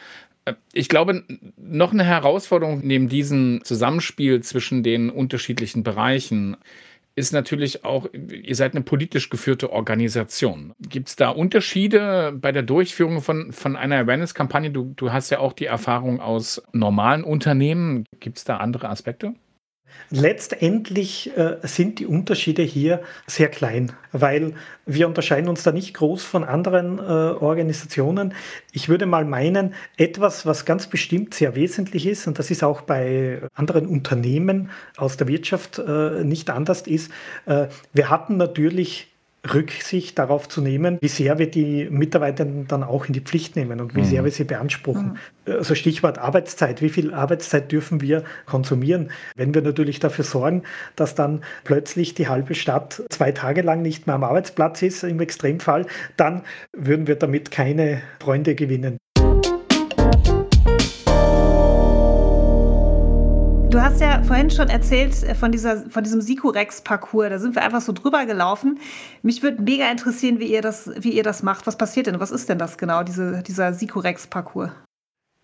Ich 0.72 0.88
glaube, 0.88 1.24
noch 1.56 1.92
eine 1.92 2.04
Herausforderung 2.04 2.80
neben 2.82 3.08
diesem 3.08 3.60
Zusammenspiel 3.64 4.42
zwischen 4.42 4.82
den 4.82 5.10
unterschiedlichen 5.10 5.82
Bereichen 5.82 6.56
ist 7.18 7.32
natürlich 7.32 7.84
auch, 7.84 8.06
ihr 8.12 8.54
seid 8.54 8.74
eine 8.74 8.84
politisch 8.84 9.28
geführte 9.28 9.72
Organisation. 9.72 10.72
Gibt 10.80 11.08
es 11.08 11.16
da 11.16 11.30
Unterschiede 11.30 12.32
bei 12.32 12.52
der 12.52 12.62
Durchführung 12.62 13.20
von, 13.22 13.50
von 13.52 13.74
einer 13.74 13.96
Awareness-Kampagne? 13.96 14.70
Du, 14.70 14.92
du 14.94 15.12
hast 15.12 15.30
ja 15.30 15.40
auch 15.40 15.52
die 15.52 15.66
Erfahrung 15.66 16.20
aus 16.20 16.62
normalen 16.72 17.24
Unternehmen. 17.24 18.04
Gibt 18.20 18.38
es 18.38 18.44
da 18.44 18.58
andere 18.58 18.88
Aspekte? 18.88 19.34
Letztendlich 20.10 21.36
äh, 21.36 21.56
sind 21.62 21.98
die 21.98 22.06
Unterschiede 22.06 22.62
hier 22.62 23.02
sehr 23.26 23.48
klein, 23.48 23.92
weil 24.12 24.54
wir 24.86 25.06
unterscheiden 25.06 25.48
uns 25.48 25.62
da 25.62 25.72
nicht 25.72 25.94
groß 25.94 26.24
von 26.24 26.44
anderen 26.44 26.98
äh, 26.98 27.02
Organisationen. 27.02 28.32
Ich 28.72 28.88
würde 28.88 29.04
mal 29.04 29.24
meinen, 29.24 29.74
etwas, 29.96 30.46
was 30.46 30.64
ganz 30.64 30.86
bestimmt 30.86 31.34
sehr 31.34 31.54
wesentlich 31.54 32.06
ist, 32.06 32.26
und 32.26 32.38
das 32.38 32.50
ist 32.50 32.64
auch 32.64 32.80
bei 32.82 33.42
anderen 33.54 33.86
Unternehmen 33.86 34.70
aus 34.96 35.16
der 35.18 35.28
Wirtschaft 35.28 35.78
äh, 35.78 36.24
nicht 36.24 36.48
anders 36.48 36.82
ist, 36.82 37.10
äh, 37.46 37.66
wir 37.92 38.08
hatten 38.08 38.38
natürlich 38.38 39.07
Rücksicht 39.46 40.18
darauf 40.18 40.48
zu 40.48 40.60
nehmen, 40.60 40.98
wie 41.00 41.08
sehr 41.08 41.38
wir 41.38 41.50
die 41.50 41.88
Mitarbeitenden 41.90 42.66
dann 42.66 42.82
auch 42.82 43.06
in 43.06 43.12
die 43.12 43.20
Pflicht 43.20 43.56
nehmen 43.56 43.80
und 43.80 43.94
wie 43.94 44.00
mhm. 44.00 44.04
sehr 44.04 44.24
wir 44.24 44.30
sie 44.30 44.44
beanspruchen. 44.44 45.18
Mhm. 45.46 45.52
Also 45.52 45.74
Stichwort 45.74 46.18
Arbeitszeit. 46.18 46.82
Wie 46.82 46.88
viel 46.88 47.14
Arbeitszeit 47.14 47.70
dürfen 47.70 48.00
wir 48.00 48.24
konsumieren? 48.46 49.10
Wenn 49.36 49.54
wir 49.54 49.62
natürlich 49.62 50.00
dafür 50.00 50.24
sorgen, 50.24 50.62
dass 50.96 51.14
dann 51.14 51.42
plötzlich 51.64 52.14
die 52.14 52.28
halbe 52.28 52.54
Stadt 52.54 53.02
zwei 53.10 53.32
Tage 53.32 53.62
lang 53.62 53.82
nicht 53.82 54.06
mehr 54.06 54.16
am 54.16 54.24
Arbeitsplatz 54.24 54.82
ist, 54.82 55.04
im 55.04 55.20
Extremfall, 55.20 55.86
dann 56.16 56.42
würden 56.76 57.06
wir 57.06 57.16
damit 57.16 57.50
keine 57.50 58.02
Freunde 58.20 58.54
gewinnen. 58.54 58.98
Du 63.78 63.84
hast 63.84 64.00
ja 64.00 64.20
vorhin 64.24 64.50
schon 64.50 64.70
erzählt 64.70 65.22
äh, 65.22 65.36
von, 65.36 65.52
dieser, 65.52 65.88
von 65.88 66.02
diesem 66.02 66.20
Sikurex-Parcours. 66.20 67.30
Da 67.30 67.38
sind 67.38 67.54
wir 67.54 67.62
einfach 67.62 67.80
so 67.80 67.92
drüber 67.92 68.26
gelaufen. 68.26 68.80
Mich 69.22 69.44
würde 69.44 69.62
mega 69.62 69.88
interessieren, 69.88 70.40
wie 70.40 70.52
ihr, 70.52 70.62
das, 70.62 70.90
wie 70.98 71.10
ihr 71.10 71.22
das 71.22 71.44
macht. 71.44 71.64
Was 71.68 71.78
passiert 71.78 72.08
denn? 72.08 72.18
Was 72.18 72.32
ist 72.32 72.48
denn 72.48 72.58
das 72.58 72.76
genau, 72.76 73.04
diese, 73.04 73.40
dieser 73.44 73.72
Sikurex-Parcours? 73.72 74.70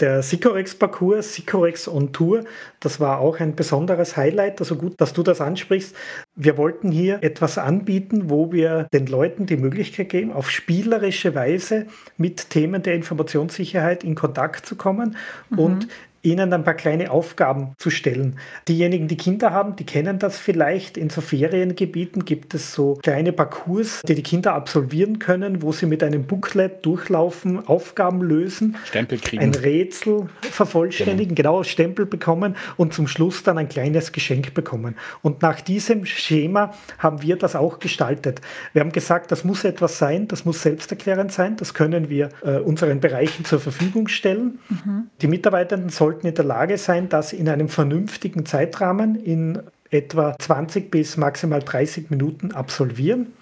Der 0.01 0.25
Sikorex-Parcours, 0.25 1.35
Sikorex 1.35 1.87
on 1.87 2.13
Tour, 2.13 2.43
das 2.81 2.99
war 2.99 3.21
auch 3.21 3.39
ein 3.39 3.55
besonderes 3.55 4.17
Highlight. 4.17 4.59
Also 4.59 4.75
gut, 4.75 5.01
dass 5.01 5.13
du 5.13 5.23
das 5.23 5.41
ansprichst. 5.41 5.95
Wir 6.35 6.59
wollten 6.59 6.91
hier 6.91 7.23
etwas 7.23 7.57
anbieten, 7.57 8.31
wo 8.31 8.51
wir 8.51 8.89
den 8.93 9.07
Leuten 9.07 9.47
die 9.47 9.57
Möglichkeit 9.57 10.09
geben, 10.09 10.33
auf 10.33 10.51
spielerische 10.51 11.37
Weise 11.37 11.87
mit 12.17 12.51
Themen 12.51 12.83
der 12.83 12.97
Informationssicherheit 12.97 14.03
in 14.03 14.17
Kontakt 14.17 14.67
zu 14.67 14.75
kommen 14.75 15.17
mhm. 15.51 15.59
und 15.61 15.89
ihnen 16.25 16.53
ein 16.53 16.65
paar 16.65 16.75
kleine 16.75 17.11
Aufgaben 17.11 17.75
zu 17.79 17.91
stellen. 17.91 18.39
Diejenigen, 18.69 19.09
die 19.09 19.17
Kinder 19.17 19.53
haben, 19.53 19.77
die 19.77 19.85
kennen 19.85 20.19
das 20.19 20.39
vielleicht. 20.39 20.97
In 20.97 21.11
so 21.11 21.21
Feriengebieten 21.21 22.25
gibt 22.25 22.55
es 22.55 22.73
so 22.73 22.95
kleine 23.03 23.33
Parcours, 23.33 24.03
die 24.07 24.15
die 24.15 24.23
Kinder 24.23 24.55
absolvieren 24.55 25.19
können, 25.19 25.63
wo 25.63 25.73
sie 25.73 25.87
mit 25.87 26.03
einem 26.03 26.25
Booklet 26.25 26.85
durchlaufen, 26.85 27.67
Aufgaben 27.67 28.23
lösen, 28.23 28.77
Stempel 28.85 29.19
kriegen. 29.19 29.43
ein 29.43 29.55
Rätsel 29.55 30.29
vervollständigen, 30.41 31.35
genau, 31.35 31.55
genau 31.57 31.63
Stempel 31.63 32.07
bekommen 32.07 32.57
und 32.77 32.95
zum 32.95 33.07
Schluss 33.07 33.43
dann 33.43 33.59
ein 33.59 33.69
kleines 33.69 34.13
Geschenk 34.13 34.55
bekommen. 34.55 34.97
Und 35.23 35.43
nach 35.43 35.61
diesem 35.61 36.07
Schema 36.07 36.75
haben 36.99 37.23
wir 37.23 37.37
das 37.37 37.55
auch 37.57 37.79
gestaltet. 37.79 38.41
Wir 38.73 38.81
haben 38.81 38.93
gesagt, 38.93 39.31
das 39.31 39.45
muss 39.45 39.65
etwas 39.65 39.99
sein, 39.99 40.29
das 40.29 40.45
muss 40.45 40.63
selbsterklärend 40.63 41.33
sein, 41.33 41.57
das 41.57 41.75
können 41.75 42.09
wir 42.09 42.31
äh, 42.43 42.59
unseren 42.59 43.01
Bereichen 43.01 43.45
zur 43.45 43.61
Verfügung 43.61 44.09
stellen. 44.09 44.59
Mhm. 44.69 45.09
Die 45.21 45.27
Mitarbeitenden 45.27 45.91
sollten 45.91 46.14
sollten 46.15 46.27
in 46.29 46.35
der 46.35 46.45
Lage 46.45 46.79
sein, 46.79 47.09
das 47.09 47.33
in 47.33 47.49
einem 47.49 47.69
vernünftigen 47.69 48.47
Zeitrahmen 48.47 49.17
in 49.17 49.61
etwa 49.91 50.37
20 50.39 50.91
bis 50.91 51.17
maximal 51.17 51.61
30 51.61 52.11
Minuten 52.11 52.53
absolvieren 52.53 53.33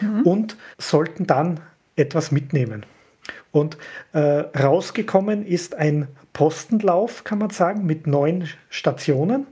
mhm. 0.00 0.22
und 0.22 0.56
sollten 0.78 1.26
dann 1.26 1.60
etwas 1.96 2.30
mitnehmen. 2.30 2.86
Und 3.50 3.76
äh, 4.12 4.20
rausgekommen 4.20 5.44
ist 5.44 5.74
ein 5.74 6.06
Postenlauf, 6.32 7.24
kann 7.24 7.38
man 7.38 7.50
sagen, 7.50 7.84
mit 7.84 8.06
neun 8.06 8.48
Stationen. 8.68 9.46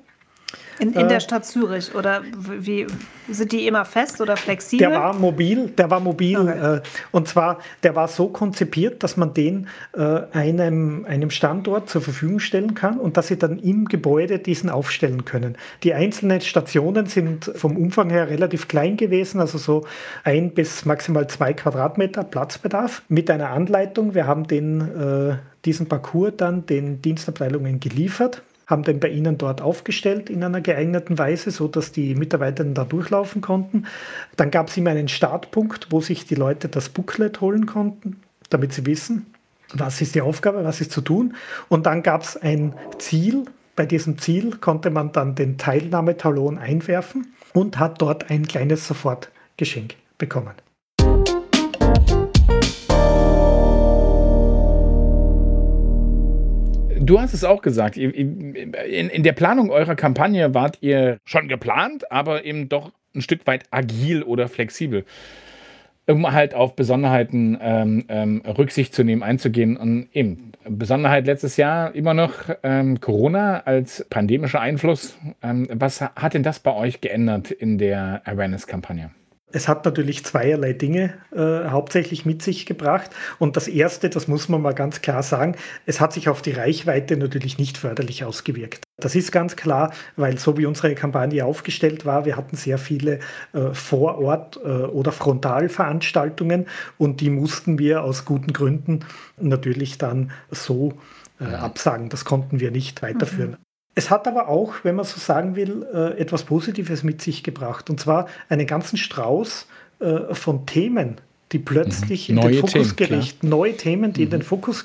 In, 0.78 0.92
in 0.92 1.08
der 1.08 1.18
äh, 1.18 1.20
Stadt 1.20 1.44
Zürich 1.44 1.94
oder 1.94 2.22
wie 2.46 2.86
sind 3.28 3.52
die 3.52 3.66
immer 3.66 3.84
fest 3.84 4.20
oder 4.20 4.36
flexibel? 4.36 4.88
Der 4.88 4.98
war 4.98 5.12
mobil, 5.12 5.68
der 5.70 5.90
war 5.90 6.00
mobil 6.00 6.38
okay. 6.38 6.76
Äh, 6.76 6.80
und 7.10 7.28
zwar 7.28 7.58
der 7.82 7.96
war 7.96 8.08
so 8.08 8.28
konzipiert, 8.28 9.02
dass 9.02 9.16
man 9.16 9.34
den 9.34 9.66
äh, 9.96 10.20
einem, 10.32 11.04
einem 11.06 11.30
Standort 11.30 11.90
zur 11.90 12.00
Verfügung 12.00 12.38
stellen 12.38 12.74
kann 12.74 12.98
und 12.98 13.16
dass 13.16 13.26
sie 13.26 13.38
dann 13.38 13.58
im 13.58 13.86
Gebäude 13.86 14.38
diesen 14.38 14.70
aufstellen 14.70 15.24
können. 15.24 15.56
Die 15.82 15.94
einzelnen 15.94 16.40
Stationen 16.40 17.06
sind 17.06 17.50
vom 17.56 17.76
Umfang 17.76 18.10
her 18.10 18.30
relativ 18.30 18.68
klein 18.68 18.96
gewesen, 18.96 19.40
also 19.40 19.58
so 19.58 19.84
ein 20.24 20.52
bis 20.52 20.84
maximal 20.84 21.26
zwei 21.26 21.52
Quadratmeter 21.52 22.22
Platzbedarf 22.24 23.02
mit 23.08 23.30
einer 23.30 23.50
Anleitung. 23.50 24.14
Wir 24.14 24.26
haben 24.26 24.46
den 24.46 25.38
diesen 25.64 25.88
Parcours 25.88 26.32
dann 26.36 26.66
den 26.66 27.02
Dienstabteilungen 27.02 27.80
geliefert 27.80 28.42
haben 28.68 28.82
den 28.82 29.00
bei 29.00 29.08
Ihnen 29.08 29.38
dort 29.38 29.62
aufgestellt 29.62 30.30
in 30.30 30.44
einer 30.44 30.60
geeigneten 30.60 31.18
Weise, 31.18 31.50
so 31.50 31.66
dass 31.66 31.90
die 31.90 32.14
Mitarbeitenden 32.14 32.74
da 32.74 32.84
durchlaufen 32.84 33.40
konnten. 33.40 33.86
Dann 34.36 34.50
gab 34.50 34.68
es 34.68 34.76
immer 34.76 34.90
einen 34.90 35.08
Startpunkt, 35.08 35.88
wo 35.90 36.00
sich 36.00 36.26
die 36.26 36.34
Leute 36.34 36.68
das 36.68 36.90
Booklet 36.90 37.40
holen 37.40 37.64
konnten, 37.64 38.20
damit 38.50 38.74
sie 38.74 38.84
wissen, 38.84 39.26
was 39.72 40.00
ist 40.00 40.14
die 40.14 40.20
Aufgabe, 40.20 40.64
was 40.64 40.82
ist 40.82 40.92
zu 40.92 41.00
tun. 41.00 41.34
Und 41.68 41.86
dann 41.86 42.02
gab 42.02 42.22
es 42.22 42.36
ein 42.36 42.74
Ziel. 42.98 43.46
Bei 43.74 43.86
diesem 43.86 44.18
Ziel 44.18 44.56
konnte 44.58 44.90
man 44.90 45.12
dann 45.12 45.34
den 45.34 45.56
Teilnahmetalon 45.56 46.58
einwerfen 46.58 47.32
und 47.54 47.78
hat 47.78 48.02
dort 48.02 48.30
ein 48.30 48.46
kleines 48.46 48.86
Sofortgeschenk 48.86 49.94
bekommen. 50.18 50.54
Du 57.08 57.18
hast 57.18 57.32
es 57.32 57.42
auch 57.42 57.62
gesagt. 57.62 57.96
In, 57.96 58.54
in, 58.54 59.22
der 59.22 59.32
Planung 59.32 59.70
eurer 59.70 59.94
Kampagne 59.94 60.52
wart 60.52 60.76
ihr 60.82 61.16
schon 61.24 61.48
geplant, 61.48 62.12
aber 62.12 62.44
eben 62.44 62.68
doch 62.68 62.92
ein 63.14 63.22
Stück 63.22 63.46
weit 63.46 63.64
agil 63.70 64.22
oder 64.22 64.46
flexibel. 64.46 65.06
Um 66.06 66.30
halt 66.30 66.52
auf 66.52 66.76
Besonderheiten 66.76 67.56
ähm, 67.62 68.04
ähm, 68.10 68.42
Rücksicht 68.46 68.94
zu 68.94 69.04
nehmen, 69.04 69.22
einzugehen. 69.22 69.78
Und 69.78 70.08
eben, 70.12 70.52
Besonderheit 70.68 71.24
letztes 71.24 71.56
Jahr 71.56 71.94
immer 71.94 72.12
noch 72.12 72.34
ähm, 72.62 73.00
Corona 73.00 73.60
als 73.60 74.04
pandemischer 74.10 74.60
Einfluss. 74.60 75.16
Ähm, 75.42 75.66
was 75.72 76.02
hat 76.02 76.34
denn 76.34 76.42
das 76.42 76.60
bei 76.60 76.74
euch 76.74 77.00
geändert 77.00 77.50
in 77.50 77.78
der 77.78 78.20
Awareness-Kampagne? 78.26 79.12
Es 79.50 79.66
hat 79.66 79.84
natürlich 79.84 80.24
zweierlei 80.24 80.74
Dinge 80.74 81.14
äh, 81.34 81.70
hauptsächlich 81.70 82.26
mit 82.26 82.42
sich 82.42 82.66
gebracht. 82.66 83.10
Und 83.38 83.56
das 83.56 83.66
Erste, 83.66 84.10
das 84.10 84.28
muss 84.28 84.48
man 84.48 84.60
mal 84.60 84.74
ganz 84.74 85.00
klar 85.00 85.22
sagen, 85.22 85.56
es 85.86 86.00
hat 86.00 86.12
sich 86.12 86.28
auf 86.28 86.42
die 86.42 86.52
Reichweite 86.52 87.16
natürlich 87.16 87.56
nicht 87.56 87.78
förderlich 87.78 88.24
ausgewirkt. 88.24 88.82
Das 88.98 89.14
ist 89.14 89.32
ganz 89.32 89.56
klar, 89.56 89.92
weil 90.16 90.38
so 90.38 90.58
wie 90.58 90.66
unsere 90.66 90.94
Kampagne 90.94 91.44
aufgestellt 91.44 92.04
war, 92.04 92.26
wir 92.26 92.36
hatten 92.36 92.56
sehr 92.56 92.78
viele 92.78 93.20
äh, 93.54 93.72
Vorort- 93.72 94.58
äh, 94.62 94.68
oder 94.68 95.12
Frontalveranstaltungen 95.12 96.66
und 96.98 97.20
die 97.20 97.30
mussten 97.30 97.78
wir 97.78 98.02
aus 98.02 98.24
guten 98.24 98.52
Gründen 98.52 99.00
natürlich 99.38 99.96
dann 99.96 100.30
so 100.50 100.92
äh, 101.40 101.44
absagen. 101.44 102.10
Das 102.10 102.24
konnten 102.24 102.60
wir 102.60 102.70
nicht 102.70 103.00
weiterführen. 103.02 103.52
Mhm. 103.52 103.67
Es 103.98 104.10
hat 104.10 104.28
aber 104.28 104.46
auch, 104.46 104.74
wenn 104.84 104.94
man 104.94 105.04
so 105.04 105.18
sagen 105.18 105.56
will, 105.56 105.84
äh, 105.92 106.20
etwas 106.20 106.44
Positives 106.44 107.02
mit 107.02 107.20
sich 107.20 107.42
gebracht. 107.42 107.90
Und 107.90 107.98
zwar 107.98 108.28
einen 108.48 108.64
ganzen 108.64 108.96
Strauß 108.96 109.66
äh, 109.98 110.34
von 110.36 110.66
Themen, 110.66 111.16
die 111.50 111.58
plötzlich 111.58 112.28
mhm. 112.28 112.38
in 112.38 112.48
den 112.48 112.60
Fokus 112.60 112.94
gerichtet, 112.94 113.42
neue 113.42 113.76
Themen, 113.76 114.12
die 114.12 114.20
mhm. 114.20 114.26
in 114.26 114.30
den 114.30 114.42
Fokus 114.42 114.84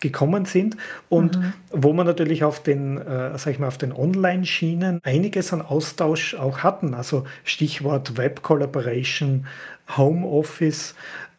gekommen 0.00 0.46
sind 0.46 0.78
und 1.10 1.38
mhm. 1.38 1.52
wo 1.72 1.92
man 1.92 2.06
natürlich 2.06 2.42
auf 2.42 2.62
den, 2.62 2.96
äh, 2.96 3.36
sag 3.36 3.52
ich 3.52 3.58
mal, 3.58 3.68
auf 3.68 3.76
den 3.76 3.92
Online-Schienen 3.92 4.98
einiges 5.02 5.52
an 5.52 5.60
Austausch 5.60 6.34
auch 6.34 6.60
hatten. 6.60 6.94
Also 6.94 7.24
Stichwort 7.44 8.16
Web 8.16 8.40
Collaboration, 8.40 9.46
Homeoffice, 9.94 10.94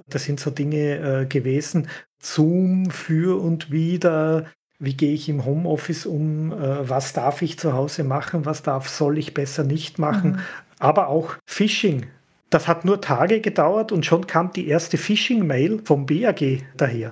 das 0.07 0.25
sind 0.25 0.39
so 0.39 0.51
Dinge 0.51 1.21
äh, 1.21 1.25
gewesen. 1.25 1.87
Zoom 2.19 2.91
für 2.91 3.41
und 3.41 3.71
wieder. 3.71 4.45
Wie 4.85 4.95
gehe 4.95 5.13
ich 5.13 5.27
im 5.29 5.45
Homeoffice 5.45 6.05
um? 6.05 6.51
Äh, 6.51 6.89
was 6.89 7.13
darf 7.13 7.41
ich 7.41 7.59
zu 7.59 7.73
Hause 7.73 8.03
machen? 8.03 8.45
Was 8.45 8.63
darf, 8.63 8.87
soll 8.89 9.17
ich 9.17 9.33
besser 9.33 9.63
nicht 9.63 9.99
machen? 9.99 10.31
Mhm. 10.31 10.39
Aber 10.79 11.07
auch 11.07 11.35
Phishing 11.45 12.07
das 12.55 12.69
hat 12.69 12.85
nur 12.85 13.01
Tage 13.01 13.41
gedauert 13.41 13.91
und 13.91 14.05
schon 14.05 14.27
kam 14.27 14.51
die 14.51 14.67
erste 14.67 14.97
Phishing-Mail 14.97 15.81
vom 15.83 16.05
BAG 16.05 16.63
daher. 16.77 17.11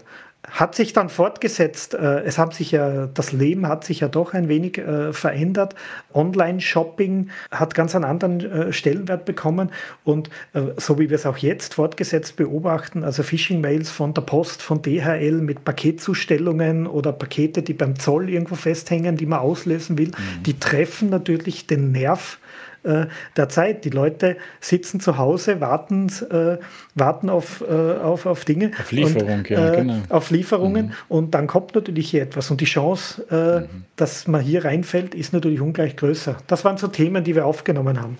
Hat 0.50 0.76
sich 0.76 0.92
dann 0.92 1.08
fortgesetzt. 1.08 1.94
Äh, 1.94 2.22
es 2.24 2.38
hat 2.38 2.54
sich 2.54 2.72
ja, 2.72 3.08
das 3.08 3.32
Leben 3.32 3.68
hat 3.68 3.86
sich 3.86 4.02
ja 4.02 4.10
doch 4.10 4.34
ein 4.34 4.50
wenig 4.50 4.78
äh, 4.78 5.14
verändert. 5.14 5.74
Online-Shopping 6.14 7.30
hat 7.50 7.76
ganz 7.76 7.96
einen 7.96 8.04
anderen 8.04 8.40
äh, 8.42 8.74
Stellenwert 8.74 9.26
bekommen. 9.26 9.72
Und 10.04 10.30
so 10.78 11.00
wie 11.00 11.10
wir 11.10 11.16
es 11.16 11.26
auch 11.26 11.38
jetzt 11.38 11.76
fortgesetzt 11.76 12.36
beobachten, 12.36 13.04
also 13.04 13.24
Phishing-Mails 13.24 13.90
von 13.90 14.14
der 14.14 14.22
Post, 14.22 14.62
von 14.62 14.82
DHL 14.82 15.42
mit 15.42 15.64
Paketzustellungen 15.64 16.88
oder 16.88 17.12
Pakete, 17.12 17.62
die 17.64 17.74
beim 17.74 17.98
Zoll 17.98 18.30
irgendwo 18.30 18.56
festhängen, 18.56 19.18
die 19.18 19.26
man 19.26 19.40
auslösen 19.40 19.98
will, 19.98 20.10
mhm. 20.10 20.44
die 20.44 20.60
treffen 20.60 21.10
natürlich 21.10 21.68
den 21.68 21.92
Nerv 21.92 22.38
äh, 22.84 23.06
der 23.38 23.50
Zeit. 23.50 23.86
Die 23.86 23.90
Leute 23.90 24.38
sitzen 24.60 25.00
zu 25.00 25.18
Hause, 25.18 25.62
warten, 25.62 26.08
äh, 26.30 26.58
warten 26.96 27.30
auf, 27.30 27.62
äh, 27.62 27.74
auf, 27.74 28.26
auf 28.26 28.46
Dinge. 28.46 28.72
Auf 28.80 28.92
Lieferung, 28.92 29.40
und, 29.40 29.50
ja, 29.50 29.74
äh, 29.74 29.78
genau. 29.78 29.98
Auf 30.10 30.30
Lieferungen. 30.32 30.88
Mhm. 30.88 30.94
Und 31.10 31.34
dann 31.34 31.48
kommt 31.48 31.76
natürlich 31.76 32.10
hier 32.10 32.24
etwas. 32.24 32.52
Und 32.52 32.62
die 32.62 32.66
Chance, 32.66 33.26
äh, 33.30 33.62
mhm. 33.62 33.86
dass 33.96 34.28
man 34.28 34.42
hier 34.42 34.66
reinfällt, 34.66 35.16
ist 35.16 35.34
natürlich 35.34 35.62
ungleich 35.62 35.96
größer. 35.96 36.38
Das 36.48 36.66
waren 36.66 36.78
so 36.78 36.88
Themen, 36.88 37.24
die 37.24 37.36
wir 37.36 37.46
aufgenommen 37.46 38.02
haben. 38.02 38.18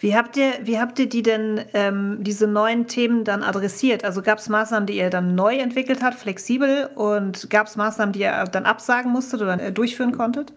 Wie 0.00 0.14
habt 0.14 0.36
ihr, 0.36 0.52
wie 0.62 0.78
habt 0.78 0.98
ihr 0.98 1.08
die 1.08 1.22
denn, 1.22 1.62
ähm, 1.72 2.18
diese 2.20 2.46
neuen 2.46 2.86
Themen 2.88 3.24
dann 3.24 3.42
adressiert? 3.42 4.04
Also 4.04 4.20
gab 4.20 4.38
es 4.38 4.50
Maßnahmen, 4.50 4.86
die 4.86 4.98
ihr 4.98 5.08
dann 5.08 5.34
neu 5.34 5.56
entwickelt 5.56 6.02
habt, 6.02 6.16
flexibel? 6.16 6.90
Und 6.94 7.48
gab 7.48 7.68
es 7.68 7.76
Maßnahmen, 7.76 8.12
die 8.12 8.20
ihr 8.20 8.44
dann 8.52 8.66
absagen 8.66 9.10
musstet 9.10 9.40
oder 9.40 9.58
äh, 9.58 9.72
durchführen 9.72 10.12
konntet? 10.12 10.52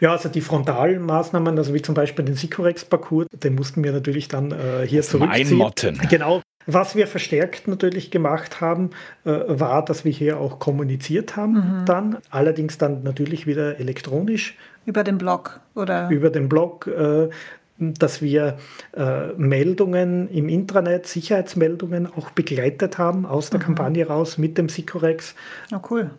Ja, 0.00 0.12
also 0.12 0.28
die 0.28 0.40
frontalen 0.40 1.02
Maßnahmen, 1.02 1.56
also 1.58 1.74
wie 1.74 1.82
zum 1.82 1.94
Beispiel 1.94 2.24
den 2.24 2.34
Sicorex-Parcours, 2.34 3.26
den 3.32 3.54
mussten 3.54 3.84
wir 3.84 3.92
natürlich 3.92 4.28
dann 4.28 4.52
äh, 4.52 4.86
hier 4.86 5.02
Zum 5.02 5.20
zurückziehen. 5.20 5.48
Einmotten. 5.48 6.00
Genau. 6.10 6.42
Was 6.66 6.94
wir 6.94 7.08
verstärkt 7.08 7.66
natürlich 7.66 8.10
gemacht 8.10 8.60
haben, 8.60 8.90
äh, 9.24 9.30
war, 9.46 9.84
dass 9.84 10.04
wir 10.04 10.12
hier 10.12 10.38
auch 10.38 10.58
kommuniziert 10.58 11.36
haben 11.36 11.54
mhm. 11.54 11.84
dann, 11.86 12.18
allerdings 12.30 12.78
dann 12.78 13.02
natürlich 13.02 13.46
wieder 13.46 13.80
elektronisch. 13.80 14.56
Über 14.86 15.02
den 15.02 15.18
Blog 15.18 15.60
oder? 15.74 16.08
Über 16.10 16.30
den 16.30 16.48
Blog. 16.48 16.86
Äh, 16.86 17.30
dass 17.78 18.22
wir 18.22 18.58
äh, 18.96 19.32
Meldungen 19.36 20.28
im 20.28 20.48
Intranet, 20.48 21.06
Sicherheitsmeldungen 21.08 22.06
auch 22.06 22.30
begleitet 22.30 22.98
haben 22.98 23.26
aus 23.26 23.50
der 23.50 23.58
mhm. 23.58 23.64
Kampagne 23.64 24.06
raus 24.06 24.38
mit 24.38 24.56
dem 24.56 24.68
Sicorex. 24.68 25.34
Oh, 25.72 25.80
cool 25.90 26.12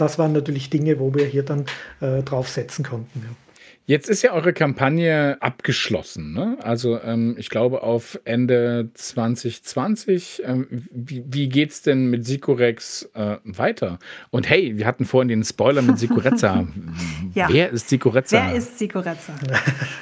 das 0.00 0.18
waren 0.18 0.32
natürlich 0.32 0.70
Dinge, 0.70 0.98
wo 0.98 1.14
wir 1.14 1.26
hier 1.26 1.42
dann 1.42 1.66
äh, 2.00 2.22
drauf 2.22 2.48
setzen 2.48 2.84
konnten. 2.84 3.22
Ja. 3.22 3.30
Jetzt 3.90 4.08
ist 4.08 4.22
ja 4.22 4.34
eure 4.34 4.52
Kampagne 4.52 5.36
abgeschlossen. 5.40 6.32
Ne? 6.32 6.58
Also 6.62 7.00
ähm, 7.02 7.34
ich 7.38 7.50
glaube 7.50 7.82
auf 7.82 8.20
Ende 8.24 8.90
2020. 8.94 10.42
Ähm, 10.46 10.68
wie 10.92 11.24
wie 11.26 11.48
geht 11.48 11.70
es 11.70 11.82
denn 11.82 12.08
mit 12.08 12.24
Sikorex 12.24 13.10
äh, 13.14 13.38
weiter? 13.42 13.98
Und 14.30 14.48
hey, 14.48 14.78
wir 14.78 14.86
hatten 14.86 15.06
vorhin 15.06 15.26
den 15.26 15.42
Spoiler 15.42 15.82
mit 15.82 15.98
Sikorezza. 15.98 16.68
ja. 17.34 17.48
Wer 17.50 17.70
ist 17.70 17.88
Sikorezza? 17.88 18.46
Wer 18.46 18.54
ist 18.54 18.78
Sikorezza? 18.78 19.32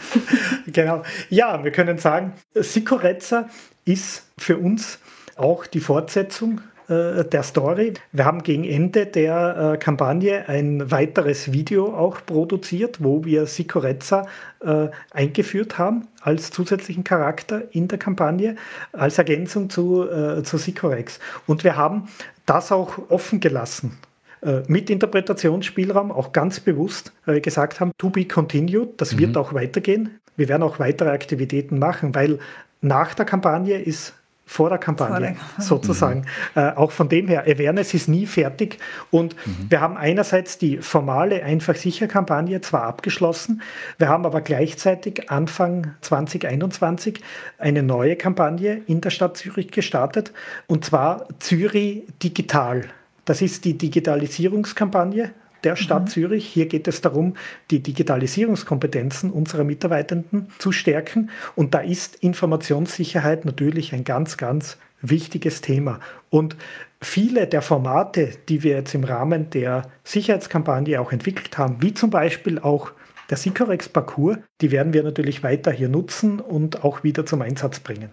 genau. 0.67 1.03
Ja, 1.31 1.65
wir 1.65 1.73
können 1.73 1.97
sagen, 1.97 2.35
Sikorezza 2.55 3.49
ist 3.87 4.27
für 4.37 4.59
uns 4.59 4.99
auch 5.37 5.67
die 5.67 5.81
Fortsetzung 5.81 6.61
äh, 6.89 7.25
der 7.25 7.43
Story. 7.43 7.95
Wir 8.13 8.25
haben 8.25 8.43
gegen 8.43 8.65
Ende 8.65 9.07
der 9.07 9.75
äh, 9.75 9.77
Kampagne 9.77 10.49
ein 10.49 10.91
weiteres 10.91 11.53
Video 11.53 11.95
auch 11.95 12.25
produziert, 12.25 13.03
wo 13.03 13.25
wir 13.25 13.47
Sikorezza 13.47 14.27
äh, 14.61 14.89
eingeführt 15.11 15.79
haben 15.79 16.09
als 16.23 16.51
zusätzlichen 16.51 17.05
Charakter 17.05 17.63
in 17.73 17.89
der 17.89 17.99
Kampagne, 17.99 18.57
als 18.93 19.19
Ergänzung 19.19 19.69
zu, 19.69 20.09
äh, 20.09 20.43
zu 20.43 20.57
Sikorex. 20.57 21.19
Und 21.47 21.63
wir 21.63 21.77
haben 21.77 22.09
das 22.47 22.73
auch 22.73 22.99
offen 23.11 23.41
gelassen 23.41 23.99
äh, 24.41 24.63
mit 24.67 24.89
Interpretationsspielraum 24.89 26.11
auch 26.11 26.33
ganz 26.33 26.61
bewusst 26.61 27.13
gesagt 27.27 27.81
haben, 27.81 27.93
to 27.99 28.09
be 28.09 28.25
continued, 28.25 29.01
das 29.01 29.15
mhm. 29.15 29.19
wird 29.19 29.37
auch 29.37 29.53
weitergehen. 29.53 30.21
Wir 30.37 30.49
werden 30.49 30.63
auch 30.63 30.79
weitere 30.79 31.11
Aktivitäten 31.11 31.79
machen, 31.79 32.15
weil 32.15 32.39
nach 32.81 33.13
der 33.15 33.27
Kampagne 33.27 33.79
ist 33.79 34.15
vor 34.49 34.71
der 34.71 34.79
Kampagne, 34.79 35.13
vor 35.13 35.21
der 35.21 35.33
Kampagne. 35.35 35.65
sozusagen. 35.65 36.21
Mhm. 36.55 36.61
Äh, 36.63 36.73
auch 36.75 36.91
von 36.91 37.09
dem 37.09 37.29
her, 37.29 37.43
Awareness 37.43 37.93
ist 37.93 38.09
nie 38.09 38.27
fertig. 38.27 38.79
Und 39.11 39.37
mhm. 39.47 39.67
wir 39.69 39.81
haben 39.81 39.97
einerseits 39.97 40.57
die 40.57 40.79
formale 40.79 41.45
Einfach-Sicher-Kampagne 41.45 42.63
zwar 42.63 42.85
abgeschlossen, 42.85 43.63
wir 43.99 44.09
haben 44.09 44.25
aber 44.25 44.41
gleichzeitig 44.41 45.31
Anfang 45.31 45.95
2021 46.01 47.21
eine 47.59 47.83
neue 47.83 48.17
Kampagne 48.17 48.81
in 48.87 49.03
der 49.03 49.11
Stadt 49.11 49.37
Zürich 49.37 49.71
gestartet, 49.71 50.33
und 50.67 50.85
zwar 50.85 51.29
Zürich 51.39 52.05
Digital. 52.23 52.87
Das 53.27 53.43
ist 53.43 53.67
die 53.67 53.77
Digitalisierungskampagne 53.77 55.33
der 55.65 55.77
Stadt 55.77 56.05
mhm. 56.05 56.09
Zürich. 56.09 56.47
Hier 56.47 56.67
geht 56.67 56.89
es 56.89 57.01
darum, 57.01 57.35
die 57.71 57.83
Digitalisierungskompetenzen 57.83 59.31
unserer 59.31 59.65
Mitarbeitenden 59.65 60.49
zu 60.59 60.73
stärken. 60.73 61.31
Und 61.55 61.75
da 61.75 61.81
ist 61.81 62.17
Informationssicherheit 62.17 63.45
natürlich 63.45 63.93
ein 63.93 64.05
ganz, 64.05 64.37
ganz 64.37 64.79
wichtiges 65.01 65.61
Thema. 65.61 66.01
Und 66.31 66.57
viele 67.01 67.47
der 67.47 67.63
Formate, 67.63 68.33
die 68.49 68.63
wir 68.63 68.77
jetzt 68.77 68.95
im 68.95 69.05
Rahmen 69.05 69.51
der 69.51 69.83
Sicherheitskampagne 70.05 71.01
auch 71.01 71.13
entwickelt 71.13 71.57
haben, 71.59 71.81
wie 71.81 71.95
zum 71.95 72.11
Beispiel 72.11 72.59
auch 72.59 72.93
der 73.31 73.37
Sicorex-Parcours, 73.37 74.39
die 74.61 74.71
werden 74.71 74.93
wir 74.93 75.03
natürlich 75.03 75.43
weiter 75.43 75.71
hier 75.71 75.89
nutzen 75.89 76.41
und 76.41 76.85
auch 76.85 77.05
wieder 77.05 77.27
zum 77.27 77.43
Einsatz 77.43 77.79
bringen. 77.81 78.09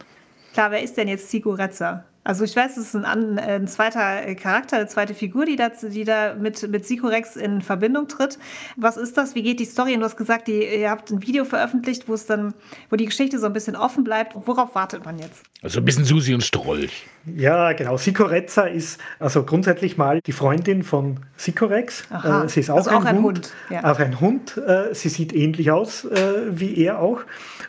Klar, 0.53 0.71
wer 0.71 0.83
ist 0.83 0.97
denn 0.97 1.07
jetzt 1.07 1.29
Siguretza? 1.29 2.05
Also 2.25 2.43
ich 2.43 2.55
weiß, 2.55 2.75
es 2.75 2.87
ist 2.87 2.95
ein, 2.95 3.39
ein, 3.39 3.67
zweiter 3.67 4.33
Charakter, 4.35 4.77
eine 4.77 4.87
zweite 4.87 5.13
Figur, 5.13 5.45
die 5.45 5.55
da, 5.55 5.69
die 5.69 6.03
da 6.03 6.33
mit, 6.33 6.67
mit 6.69 6.85
Sikorex 6.85 7.35
in 7.35 7.61
Verbindung 7.61 8.07
tritt. 8.07 8.39
Was 8.75 8.97
ist 8.97 9.15
das? 9.17 9.35
Wie 9.35 9.43
geht 9.43 9.59
die 9.59 9.65
Story? 9.65 9.93
Und 9.93 9.99
du 9.99 10.05
hast 10.05 10.17
gesagt, 10.17 10.47
die, 10.47 10.63
ihr 10.63 10.89
habt 10.89 11.11
ein 11.11 11.21
Video 11.21 11.45
veröffentlicht, 11.45 12.09
wo 12.09 12.15
es 12.15 12.25
dann, 12.25 12.53
wo 12.89 12.95
die 12.95 13.05
Geschichte 13.05 13.39
so 13.39 13.45
ein 13.45 13.53
bisschen 13.53 13.75
offen 13.75 14.03
bleibt. 14.03 14.33
Worauf 14.35 14.73
wartet 14.75 15.05
man 15.05 15.19
jetzt? 15.19 15.43
Also 15.61 15.79
ein 15.79 15.85
bisschen 15.85 16.03
Susi 16.03 16.33
und 16.33 16.43
Strolch. 16.43 17.05
Ja, 17.35 17.73
genau. 17.73 17.97
Sikorezza 17.97 18.63
ist 18.63 18.99
also 19.19 19.43
grundsätzlich 19.43 19.97
mal 19.97 20.19
die 20.25 20.31
Freundin 20.31 20.83
von 20.83 21.19
Sikorex. 21.37 22.07
Äh, 22.11 22.47
sie 22.47 22.59
ist 22.59 22.69
auch, 22.69 22.77
also 22.77 22.89
ein, 22.89 22.97
auch 22.97 23.05
ein 23.05 23.17
Hund. 23.17 23.25
Hund. 23.25 23.53
Ja. 23.69 23.91
Auch 23.91 23.99
ein 23.99 24.19
Hund. 24.19 24.57
Äh, 24.57 24.93
sie 24.93 25.09
sieht 25.09 25.33
ähnlich 25.33 25.71
aus 25.71 26.05
äh, 26.05 26.33
wie 26.49 26.75
er 26.83 26.99
auch. 26.99 27.21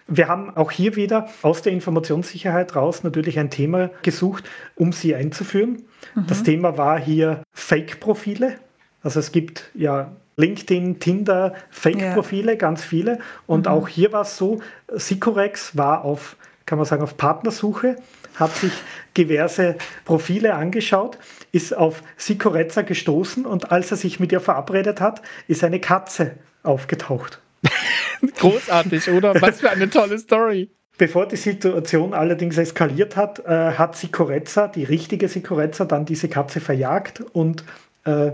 Wir 0.08 0.28
haben 0.28 0.56
auch 0.56 0.70
hier 0.70 0.96
wieder 0.96 1.28
aus 1.42 1.62
der 1.62 1.72
Informationssicherheit 1.72 2.76
raus 2.76 3.02
natürlich 3.02 3.38
ein 3.38 3.50
Thema 3.50 3.90
gesucht, 4.02 4.45
um 4.74 4.92
sie 4.92 5.14
einzuführen. 5.14 5.84
Mhm. 6.14 6.26
Das 6.26 6.42
Thema 6.42 6.78
war 6.78 6.98
hier 6.98 7.42
Fake-Profile. 7.52 8.58
Also 9.02 9.20
es 9.20 9.32
gibt 9.32 9.70
ja 9.74 10.12
LinkedIn, 10.36 11.00
Tinder, 11.00 11.54
Fake-Profile, 11.70 12.52
ja. 12.52 12.58
ganz 12.58 12.84
viele. 12.84 13.18
Und 13.46 13.66
mhm. 13.66 13.72
auch 13.72 13.88
hier 13.88 14.12
war 14.12 14.22
es 14.22 14.36
so, 14.36 14.60
Sicorex 14.92 15.76
war 15.76 16.04
auf, 16.04 16.36
kann 16.66 16.78
man 16.78 16.86
sagen, 16.86 17.02
auf 17.02 17.16
Partnersuche, 17.16 17.96
hat 18.34 18.54
sich 18.54 18.72
diverse 19.16 19.76
Profile 20.04 20.54
angeschaut, 20.54 21.18
ist 21.52 21.74
auf 21.74 22.02
Sicorezza 22.16 22.82
gestoßen 22.82 23.46
und 23.46 23.72
als 23.72 23.90
er 23.90 23.96
sich 23.96 24.20
mit 24.20 24.30
ihr 24.30 24.40
verabredet 24.40 25.00
hat, 25.00 25.22
ist 25.48 25.64
eine 25.64 25.80
Katze 25.80 26.32
aufgetaucht. 26.62 27.40
Großartig, 28.38 29.08
oder? 29.10 29.40
Was 29.40 29.60
für 29.60 29.70
eine 29.70 29.88
tolle 29.88 30.18
Story. 30.18 30.70
Bevor 30.98 31.26
die 31.26 31.36
Situation 31.36 32.14
allerdings 32.14 32.56
eskaliert 32.56 33.16
hat, 33.16 33.40
äh, 33.40 33.72
hat 33.72 33.96
Sikorezza, 33.96 34.68
die 34.68 34.84
richtige 34.84 35.28
Sikorezza, 35.28 35.84
dann 35.84 36.06
diese 36.06 36.28
Katze 36.28 36.60
verjagt 36.60 37.22
und 37.32 37.64
äh, 38.04 38.32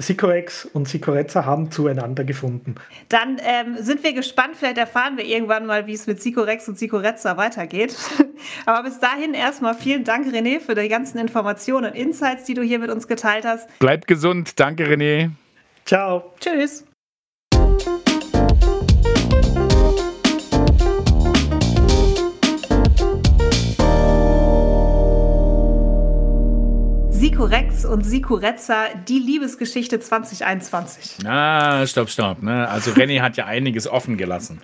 Sicorex 0.00 0.64
und 0.64 0.88
Sicorezza 0.88 1.44
haben 1.44 1.70
zueinander 1.70 2.24
gefunden. 2.24 2.76
Dann 3.08 3.38
ähm, 3.44 3.76
sind 3.80 4.02
wir 4.02 4.12
gespannt, 4.12 4.56
vielleicht 4.56 4.78
erfahren 4.78 5.16
wir 5.16 5.24
irgendwann 5.24 5.66
mal, 5.66 5.86
wie 5.86 5.92
es 5.92 6.06
mit 6.06 6.22
Sicorex 6.22 6.68
und 6.68 6.78
Sicorezza 6.78 7.36
weitergeht. 7.36 7.94
Aber 8.66 8.82
bis 8.82 8.98
dahin 8.98 9.34
erstmal 9.34 9.74
vielen 9.74 10.04
Dank, 10.04 10.26
René, 10.26 10.60
für 10.60 10.74
die 10.74 10.88
ganzen 10.88 11.18
Informationen 11.18 11.90
und 11.90 11.96
Insights, 11.96 12.44
die 12.44 12.54
du 12.54 12.62
hier 12.62 12.78
mit 12.78 12.90
uns 12.90 13.06
geteilt 13.08 13.44
hast. 13.44 13.68
Bleib 13.78 14.06
gesund. 14.06 14.58
Danke, 14.58 14.86
René. 14.86 15.30
Ciao. 15.84 16.32
Tschüss. 16.40 16.84
Sikorex 27.20 27.84
und 27.84 28.02
Sikurezza, 28.02 28.86
die 29.06 29.18
Liebesgeschichte 29.18 30.00
2021. 30.00 31.26
Ah, 31.26 31.86
stopp, 31.86 32.08
stopp. 32.08 32.42
Ne? 32.42 32.66
Also 32.66 32.92
René 32.92 33.20
hat 33.20 33.36
ja 33.36 33.44
einiges 33.44 33.86
offen 33.86 34.16
gelassen. 34.16 34.62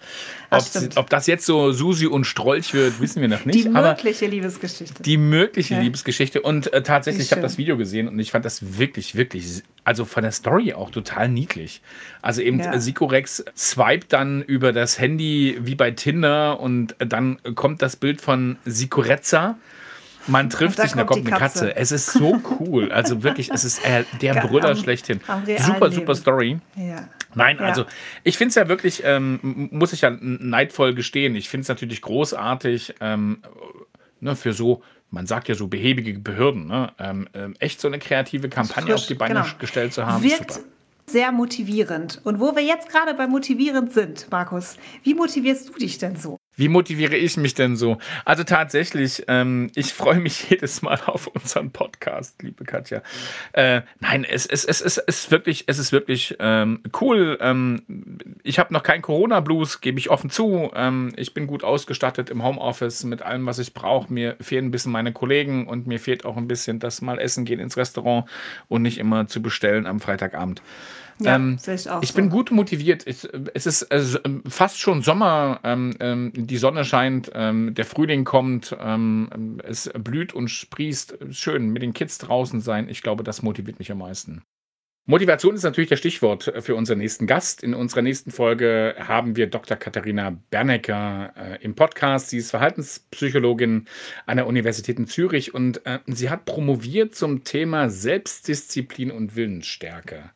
Ob, 0.49 0.65
ob, 0.95 1.11
das 1.11 1.27
jetzt 1.27 1.45
so 1.45 1.73
Susi 1.73 2.07
und 2.07 2.25
Strolch 2.25 2.73
wird, 2.73 2.99
wissen 2.99 3.21
wir 3.21 3.29
noch 3.29 3.45
nicht. 3.45 3.63
Die 3.63 3.69
mögliche 3.69 4.27
Liebesgeschichte. 4.27 5.03
Die 5.03 5.19
mögliche 5.19 5.75
ja. 5.75 5.81
Liebesgeschichte. 5.81 6.41
Und 6.41 6.73
äh, 6.73 6.83
tatsächlich, 6.83 7.27
ich 7.27 7.33
habe 7.33 7.43
das 7.43 7.59
Video 7.59 7.77
gesehen 7.77 8.09
und 8.09 8.19
ich 8.19 8.31
fand 8.31 8.47
das 8.47 8.79
wirklich, 8.79 9.17
wirklich, 9.17 9.63
also 9.85 10.07
von 10.07 10.23
der 10.23 10.33
Story 10.33 10.73
auch 10.73 10.91
total 10.91 11.29
niedlich. 11.29 11.83
Also 12.23 12.41
eben 12.41 12.61
ja. 12.61 12.81
Sikorex 12.81 13.45
swiped 13.55 14.15
dann 14.15 14.41
über 14.41 14.73
das 14.73 14.99
Handy 14.99 15.59
wie 15.61 15.75
bei 15.75 15.91
Tinder 15.91 16.59
und 16.59 16.97
dann 17.01 17.37
kommt 17.55 17.83
das 17.83 17.97
Bild 17.97 18.23
von 18.23 18.57
Sikurezza 18.65 19.59
man 20.27 20.51
trifft 20.51 20.81
sich, 20.81 20.93
und 20.93 20.99
da 20.99 21.05
kommt, 21.05 21.27
eine 21.27 21.37
Katze. 21.37 21.67
Katze. 21.67 21.77
Es 21.77 21.93
ist 21.93 22.13
so 22.13 22.41
cool. 22.61 22.93
Also 22.93 23.23
wirklich, 23.23 23.51
es 23.51 23.65
ist 23.65 23.85
äh, 23.85 24.05
der 24.21 24.35
Brüller 24.47 24.71
am, 24.71 24.77
schlechthin. 24.77 25.21
Am 25.27 25.45
super, 25.47 25.91
super 25.91 26.15
Story. 26.15 26.59
Ja. 26.77 27.09
Nein, 27.35 27.59
ja. 27.59 27.67
also 27.67 27.85
ich 28.25 28.39
finde 28.39 28.51
es 28.51 28.55
ja 28.55 28.69
wirklich, 28.69 29.03
ähm, 29.05 29.69
muss 29.71 29.93
ich 29.93 30.01
ja 30.01 30.11
neidvoll 30.11 30.95
gestehen, 30.95 31.37
ich 31.37 31.49
finde 31.49 31.63
es 31.63 31.69
natürlich 31.69 32.01
großartig, 32.01 32.95
ähm, 33.01 33.43
ne, 34.21 34.35
für 34.35 34.53
so 34.53 34.83
man 35.11 35.27
sagt 35.27 35.49
ja 35.49 35.55
so 35.55 35.69
behäbige 35.69 36.19
Behörden, 36.19 36.67
ne? 36.67 36.93
ähm, 36.99 37.29
ähm 37.35 37.55
echt 37.59 37.81
so 37.81 37.89
eine 37.89 37.99
kreative 37.99 38.49
Kampagne 38.49 38.93
frisch, 38.93 39.03
auf 39.03 39.07
die 39.07 39.15
Beine 39.15 39.35
genau. 39.35 39.47
gestellt 39.59 39.93
zu 39.93 40.07
haben. 40.07 40.23
Wirkt 40.23 40.53
super. 40.53 40.67
sehr 41.07 41.33
motivierend. 41.33 42.21
Und 42.25 42.41
wo 42.41 42.55
wir 42.57 42.63
jetzt 42.63 42.89
gerade 42.89 43.15
bei 43.15 43.27
motivierend 43.27 43.93
sind, 43.93 44.27
Markus, 44.31 44.77
wie 45.05 45.15
motivierst 45.15 45.69
du 45.69 45.73
dich 45.75 45.99
denn 45.99 46.17
so? 46.17 46.39
Wie 46.57 46.69
motiviere 46.69 47.17
ich 47.17 47.37
mich 47.37 47.55
denn 47.55 47.77
so? 47.77 47.99
Also 48.25 48.43
tatsächlich, 48.43 49.25
ähm, 49.29 49.71
ich 49.75 49.93
freue 49.93 50.19
mich 50.19 50.49
jedes 50.51 50.81
Mal 50.81 50.99
auf 51.05 51.27
unseren 51.27 51.71
Podcast, 51.71 52.43
liebe 52.43 52.65
Katja. 52.65 53.03
Äh, 53.53 53.83
nein, 54.01 54.25
es, 54.25 54.47
es, 54.47 54.65
es, 54.65 54.81
es, 54.81 54.97
ist 54.97 55.31
wirklich, 55.31 55.65
es 55.67 55.79
ist 55.79 55.93
wirklich 55.93 56.35
ähm, 56.41 56.83
cool. 57.01 57.37
Ähm, 57.43 57.83
ich 58.43 58.59
habe 58.59 58.73
noch 58.73 58.83
keinen 58.83 59.03
Corona-Blues, 59.03 59.83
gebe 59.83 59.99
ich 59.99 60.09
offen 60.09 60.31
zu. 60.31 60.71
Ähm, 60.75 61.13
ich 61.17 61.35
bin 61.35 61.47
gut 61.47 61.63
ausgestattet 61.63 62.31
im 62.31 62.43
Homeoffice 62.43 63.05
mit 63.05 63.21
allem, 63.21 63.45
was 63.45 63.59
ich 63.59 63.75
brauche. 63.75 64.11
Mir 64.11 64.37
fehlen 64.41 64.67
ein 64.67 64.71
bisschen 64.71 64.93
meine 64.93 65.13
Kollegen 65.13 65.67
und 65.67 65.87
mir 65.87 66.01
fehlt 66.01 66.25
auch 66.25 66.39
ein 66.39 66.49
bisschen 66.49 66.79
das 66.79 67.03
mal 67.03 67.19
essen 67.19 67.45
gehen 67.45 67.61
ins 67.61 67.77
Restaurant 67.77 68.25
und 68.69 68.81
nicht 68.81 68.97
immer 68.97 69.27
zu 69.27 69.43
bestellen 69.43 69.87
am 69.87 70.01
Freitagabend. 70.01 70.63
Ja, 71.19 71.37
ähm, 71.37 71.59
ich, 71.67 71.89
ich 72.03 72.15
bin 72.15 72.29
gut 72.29 72.51
motiviert. 72.51 73.07
Ich, 73.07 73.29
es 73.55 73.67
ist 73.67 73.83
äh, 73.83 74.01
fast 74.49 74.79
schon 74.79 75.03
Sommer. 75.03 75.61
Ähm, 75.65 75.95
ähm, 76.01 76.33
die 76.35 76.57
Sonne 76.59 76.85
scheint, 76.85 77.31
ähm, 77.35 77.75
der 77.75 77.85
Frühling 77.85 78.25
kommt, 78.25 78.77
ähm, 78.79 79.61
es 79.65 79.91
blüht 79.95 80.35
und 80.35 80.49
sprießt. 80.49 81.19
Schön 81.31 81.71
mit 81.71 81.83
den 81.83 81.95
Kids 81.95 82.19
draußen 82.19 82.61
sein. 82.61 82.89
Ich 82.89 83.03
glaube, 83.03 83.25
das 83.25 83.43
motiviert 83.43 83.79
mich 83.79 83.91
am 83.91 83.99
meisten. 83.99 84.43
Motivation 85.09 85.55
ist 85.55 85.63
natürlich 85.63 85.89
das 85.89 86.01
Stichwort 86.01 86.53
für 86.59 86.75
unseren 86.75 86.99
nächsten 86.99 87.29
Gast. 87.29 87.63
In 87.63 87.75
unserer 87.75 88.03
nächsten 88.03 88.33
Folge 88.33 88.97
haben 88.99 89.37
wir 89.37 89.47
Dr. 89.47 89.77
Katharina 89.77 90.37
Bernecker 90.51 91.33
äh, 91.37 91.63
im 91.63 91.77
Podcast. 91.77 92.31
Sie 92.31 92.39
ist 92.39 92.51
Verhaltenspsychologin 92.51 93.87
an 94.27 94.37
der 94.37 94.49
Universität 94.49 94.99
in 94.99 95.07
Zürich 95.07 95.55
und 95.55 95.87
äh, 95.87 96.01
sie 96.07 96.29
hat 96.29 96.45
promoviert 96.45 97.15
zum 97.15 97.45
Thema 97.45 97.89
Selbstdisziplin 97.89 99.13
und 99.13 99.37
Willensstärke. 99.37 100.31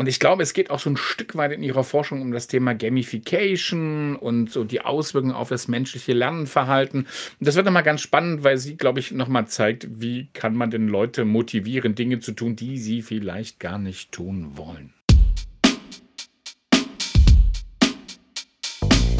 Und 0.00 0.06
ich 0.06 0.18
glaube, 0.18 0.42
es 0.42 0.54
geht 0.54 0.70
auch 0.70 0.78
so 0.78 0.88
ein 0.88 0.96
Stück 0.96 1.36
weit 1.36 1.52
in 1.52 1.62
ihrer 1.62 1.84
Forschung 1.84 2.22
um 2.22 2.32
das 2.32 2.46
Thema 2.46 2.74
Gamification 2.74 4.16
und 4.16 4.50
so 4.50 4.64
die 4.64 4.80
Auswirkungen 4.80 5.34
auf 5.34 5.50
das 5.50 5.68
menschliche 5.68 6.14
Lernverhalten. 6.14 7.00
Und 7.00 7.46
das 7.46 7.54
wird 7.54 7.66
nochmal 7.66 7.82
ganz 7.82 8.00
spannend, 8.00 8.42
weil 8.42 8.56
sie, 8.56 8.78
glaube 8.78 8.98
ich, 8.98 9.12
nochmal 9.12 9.46
zeigt, 9.48 10.00
wie 10.00 10.30
kann 10.32 10.56
man 10.56 10.70
denn 10.70 10.88
Leute 10.88 11.26
motivieren, 11.26 11.96
Dinge 11.96 12.18
zu 12.18 12.32
tun, 12.32 12.56
die 12.56 12.78
sie 12.78 13.02
vielleicht 13.02 13.60
gar 13.60 13.76
nicht 13.76 14.10
tun 14.10 14.52
wollen. 14.54 14.94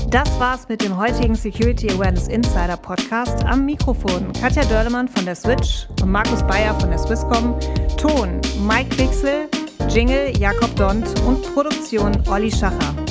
Das 0.09 0.40
war's 0.40 0.66
mit 0.71 0.83
dem 0.83 0.97
heutigen 0.97 1.35
Security 1.35 1.90
Awareness 1.90 2.29
Insider 2.29 2.79
Podcast. 2.79 3.45
Am 3.45 3.66
Mikrofon 3.66 4.33
Katja 4.33 4.64
Dörlemann 4.64 5.09
von 5.09 5.27
der 5.27 5.35
Switch 5.35 5.87
und 6.01 6.11
Markus 6.11 6.43
Bayer 6.45 6.75
von 6.81 6.88
der 6.88 6.99
Swisscom. 6.99 7.61
Ton 7.99 8.40
Mike 8.66 8.97
Pixel. 8.97 9.47
Jingle 9.92 10.33
Jakob 10.38 10.74
Dont 10.76 11.05
und 11.26 11.42
Produktion 11.53 12.12
Olli 12.29 12.50
Schacher. 12.50 13.10